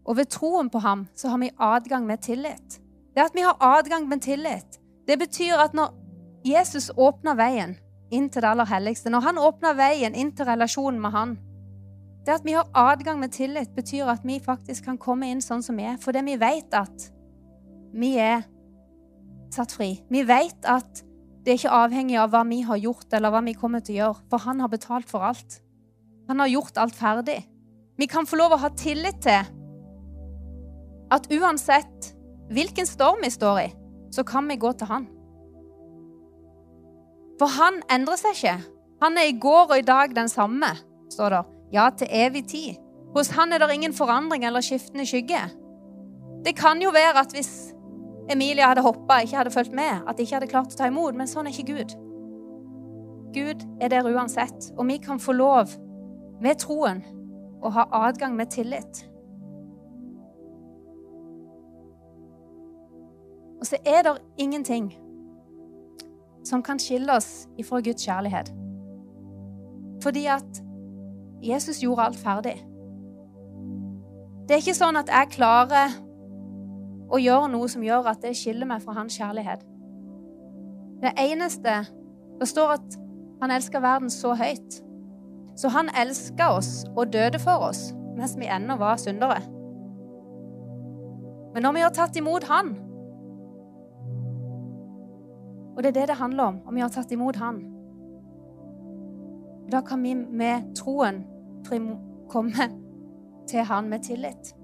Og 0.07 0.17
ved 0.17 0.31
troen 0.31 0.69
på 0.71 0.79
ham 0.79 1.07
så 1.15 1.33
har 1.33 1.41
vi 1.41 1.51
adgang 1.59 2.07
med 2.07 2.23
tillit. 2.23 2.79
Det 3.15 3.25
at 3.25 3.35
vi 3.35 3.43
har 3.43 3.59
adgang 3.59 4.07
med 4.07 4.23
tillit, 4.23 4.79
det 5.07 5.19
betyr 5.19 5.59
at 5.59 5.75
når 5.75 5.91
Jesus 6.47 6.91
åpner 6.97 7.35
veien 7.35 7.75
inn 8.11 8.29
til 8.29 8.41
det 8.41 8.49
aller 8.53 8.67
helligste, 8.67 9.11
når 9.11 9.27
han 9.27 9.43
åpner 9.43 9.75
veien 9.75 10.15
inn 10.15 10.31
til 10.31 10.47
relasjonen 10.47 11.01
med 11.01 11.11
han, 11.11 11.35
det 12.23 12.37
at 12.37 12.47
vi 12.47 12.55
har 12.55 12.71
adgang 12.73 13.19
med 13.19 13.35
tillit, 13.35 13.75
betyr 13.75 14.07
at 14.15 14.23
vi 14.23 14.39
faktisk 14.39 14.87
kan 14.87 14.97
komme 14.97 15.27
inn 15.27 15.43
sånn 15.43 15.63
som 15.63 15.75
vi 15.75 15.91
er, 15.91 15.99
fordi 15.99 16.23
vi 16.23 16.39
vet 16.39 16.71
at 16.71 17.09
vi 17.93 18.15
er 18.15 18.47
satt 19.53 19.73
fri. 19.75 19.95
Vi 20.11 20.23
vet 20.27 20.67
at 20.69 21.03
det 21.43 21.53
er 21.53 21.59
ikke 21.59 21.75
avhengig 21.75 22.17
av 22.19 22.31
hva 22.31 22.43
vi 22.47 22.61
har 22.63 22.79
gjort, 22.79 23.09
eller 23.11 23.33
hva 23.33 23.41
vi 23.43 23.55
kommer 23.57 23.83
til 23.83 23.97
å 23.97 23.99
gjøre, 23.99 24.21
for 24.31 24.45
han 24.45 24.63
har 24.63 24.71
betalt 24.71 25.09
for 25.11 25.25
alt. 25.27 25.59
Han 26.29 26.39
har 26.39 26.51
gjort 26.51 26.79
alt 26.79 26.95
ferdig. 26.95 27.41
Vi 27.99 28.07
kan 28.09 28.25
få 28.25 28.39
lov 28.39 28.55
å 28.55 28.61
ha 28.63 28.71
tillit 28.79 29.19
til 29.25 29.43
at 31.13 31.27
uansett 31.29 32.13
hvilken 32.53 32.87
storm 32.87 33.21
vi 33.23 33.31
står 33.33 33.59
i, 33.65 33.67
så 34.15 34.23
kan 34.25 34.47
vi 34.49 34.57
gå 34.61 34.71
til 34.77 34.89
han. 34.89 35.09
For 37.41 37.51
han 37.51 37.81
endrer 37.91 38.19
seg 38.21 38.37
ikke. 38.37 38.55
Han 39.03 39.19
er 39.19 39.27
i 39.27 39.37
går 39.41 39.65
og 39.67 39.77
i 39.77 39.85
dag 39.85 40.15
den 40.15 40.31
samme, 40.31 40.69
står 41.11 41.35
det. 41.35 41.43
Ja, 41.73 41.89
til 41.97 42.07
evig 42.13 42.45
tid. 42.47 42.79
Hos 43.13 43.33
han 43.35 43.53
er 43.53 43.61
det 43.61 43.73
ingen 43.73 43.93
forandring 43.93 44.45
eller 44.45 44.63
skiftende 44.63 45.05
skygge. 45.09 45.41
Det 46.45 46.55
kan 46.55 46.81
jo 46.81 46.93
være 46.93 47.19
at 47.19 47.33
hvis 47.35 47.72
Emilia 48.31 48.69
hadde 48.71 48.83
hoppa, 48.85 49.19
ikke 49.19 49.37
hadde 49.37 49.51
fulgt 49.51 49.73
med, 49.75 50.03
at 50.07 50.17
de 50.17 50.23
ikke 50.23 50.37
hadde 50.37 50.51
klart 50.51 50.73
å 50.73 50.79
ta 50.79 50.87
imot. 50.87 51.15
Men 51.17 51.27
sånn 51.27 51.49
er 51.49 51.55
ikke 51.55 51.73
Gud. 51.73 51.95
Gud 53.33 53.65
er 53.81 53.91
der 53.91 54.07
uansett. 54.07 54.71
Og 54.77 54.87
vi 54.87 54.99
kan 55.03 55.19
få 55.19 55.35
lov, 55.35 55.73
med 56.43 56.59
troen, 56.63 57.03
å 57.63 57.71
ha 57.71 57.87
adgang 58.07 58.35
med 58.35 58.51
tillit. 58.51 59.05
Og 63.61 63.67
så 63.69 63.79
er 63.87 64.03
det 64.03 64.17
ingenting 64.43 64.89
som 66.43 66.63
kan 66.63 66.79
skille 66.79 67.15
oss 67.15 67.47
ifra 67.57 67.79
Guds 67.79 68.03
kjærlighet. 68.03 68.51
Fordi 70.03 70.25
at 70.27 70.59
Jesus 71.43 71.79
gjorde 71.83 72.09
alt 72.09 72.19
ferdig. 72.19 72.57
Det 74.43 74.57
er 74.57 74.59
ikke 74.59 74.75
sånn 74.75 74.99
at 74.99 75.11
jeg 75.11 75.31
klarer 75.37 75.95
og 77.13 77.21
gjøre 77.21 77.49
noe 77.53 77.69
som 77.69 77.83
gjør 77.85 78.09
at 78.09 78.23
det 78.25 78.33
skiller 78.37 78.67
meg 78.69 78.81
fra 78.81 78.95
hans 78.97 79.17
kjærlighet. 79.19 79.61
Det 81.03 81.13
eneste 81.19 81.83
Det 82.39 82.47
står 82.49 82.71
at 82.73 82.95
han 83.41 83.51
elsker 83.51 83.79
verden 83.79 84.09
så 84.09 84.33
høyt. 84.33 84.79
Så 85.55 85.69
han 85.69 85.91
elska 86.01 86.47
oss 86.49 86.85
og 86.95 87.13
døde 87.13 87.39
for 87.39 87.69
oss 87.69 87.91
mens 88.17 88.33
vi 88.37 88.49
ennå 88.49 88.75
var 88.77 88.97
syndere. 88.97 89.41
Men 91.53 91.63
når 91.63 91.73
vi 91.73 91.83
har 91.85 91.93
tatt 91.93 92.17
imot 92.17 92.43
Han 92.43 92.75
Og 95.75 95.83
det 95.83 95.89
er 95.89 95.99
det 95.99 96.07
det 96.07 96.17
handler 96.17 96.43
om, 96.43 96.59
om 96.67 96.75
vi 96.75 96.81
har 96.81 96.89
tatt 96.89 97.11
imot 97.11 97.35
Han. 97.35 97.61
Da 99.71 99.81
kan 99.81 100.03
vi 100.03 100.13
med 100.13 100.75
troen 100.75 101.23
komme 102.29 102.69
til 103.47 103.59
Han 103.59 103.89
med 103.89 104.03
tillit. 104.03 104.55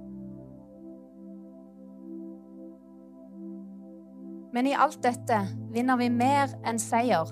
Men 4.60 4.68
i 4.68 4.74
alt 4.76 4.98
dette 5.00 5.38
vinner 5.72 5.96
vi 5.96 6.10
mer 6.12 6.52
enn 6.68 6.76
seier 6.84 7.30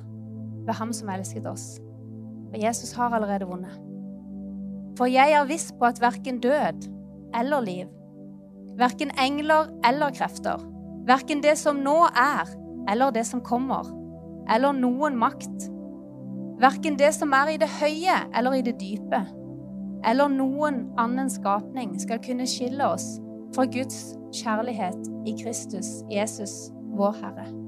ved 0.64 0.78
Ham 0.78 0.94
som 0.96 1.10
elsket 1.12 1.44
oss. 1.50 1.66
For 2.48 2.56
Jesus 2.62 2.94
har 2.96 3.12
allerede 3.12 3.50
vunnet. 3.50 3.74
For 4.96 5.12
jeg 5.12 5.34
er 5.36 5.50
viss 5.50 5.66
på 5.76 5.90
at 5.90 6.00
verken 6.00 6.40
død 6.40 6.88
eller 7.36 7.66
liv, 7.66 7.90
verken 8.80 9.12
engler 9.20 9.68
eller 9.90 10.16
krefter, 10.16 10.64
verken 11.10 11.44
det 11.44 11.58
som 11.60 11.82
nå 11.84 11.98
er 12.08 12.48
eller 12.88 13.12
det 13.12 13.26
som 13.28 13.44
kommer, 13.44 13.92
eller 14.48 14.80
noen 14.80 15.20
makt, 15.20 15.68
verken 16.64 16.96
det 16.96 17.12
som 17.18 17.36
er 17.36 17.58
i 17.58 17.60
det 17.60 17.70
høye 17.82 18.22
eller 18.32 18.56
i 18.56 18.64
det 18.70 18.78
dype, 18.80 19.20
eller 20.08 20.32
noen 20.32 20.86
annen 20.96 21.28
skapning 21.28 21.92
skal 22.00 22.24
kunne 22.24 22.48
skille 22.48 22.88
oss 22.88 23.18
fra 23.52 23.68
Guds 23.68 24.16
kjærlighet 24.32 25.12
i 25.28 25.36
Kristus 25.44 25.92
Jesus, 26.08 26.70
vår 26.98 27.14
Herre. 27.22 27.67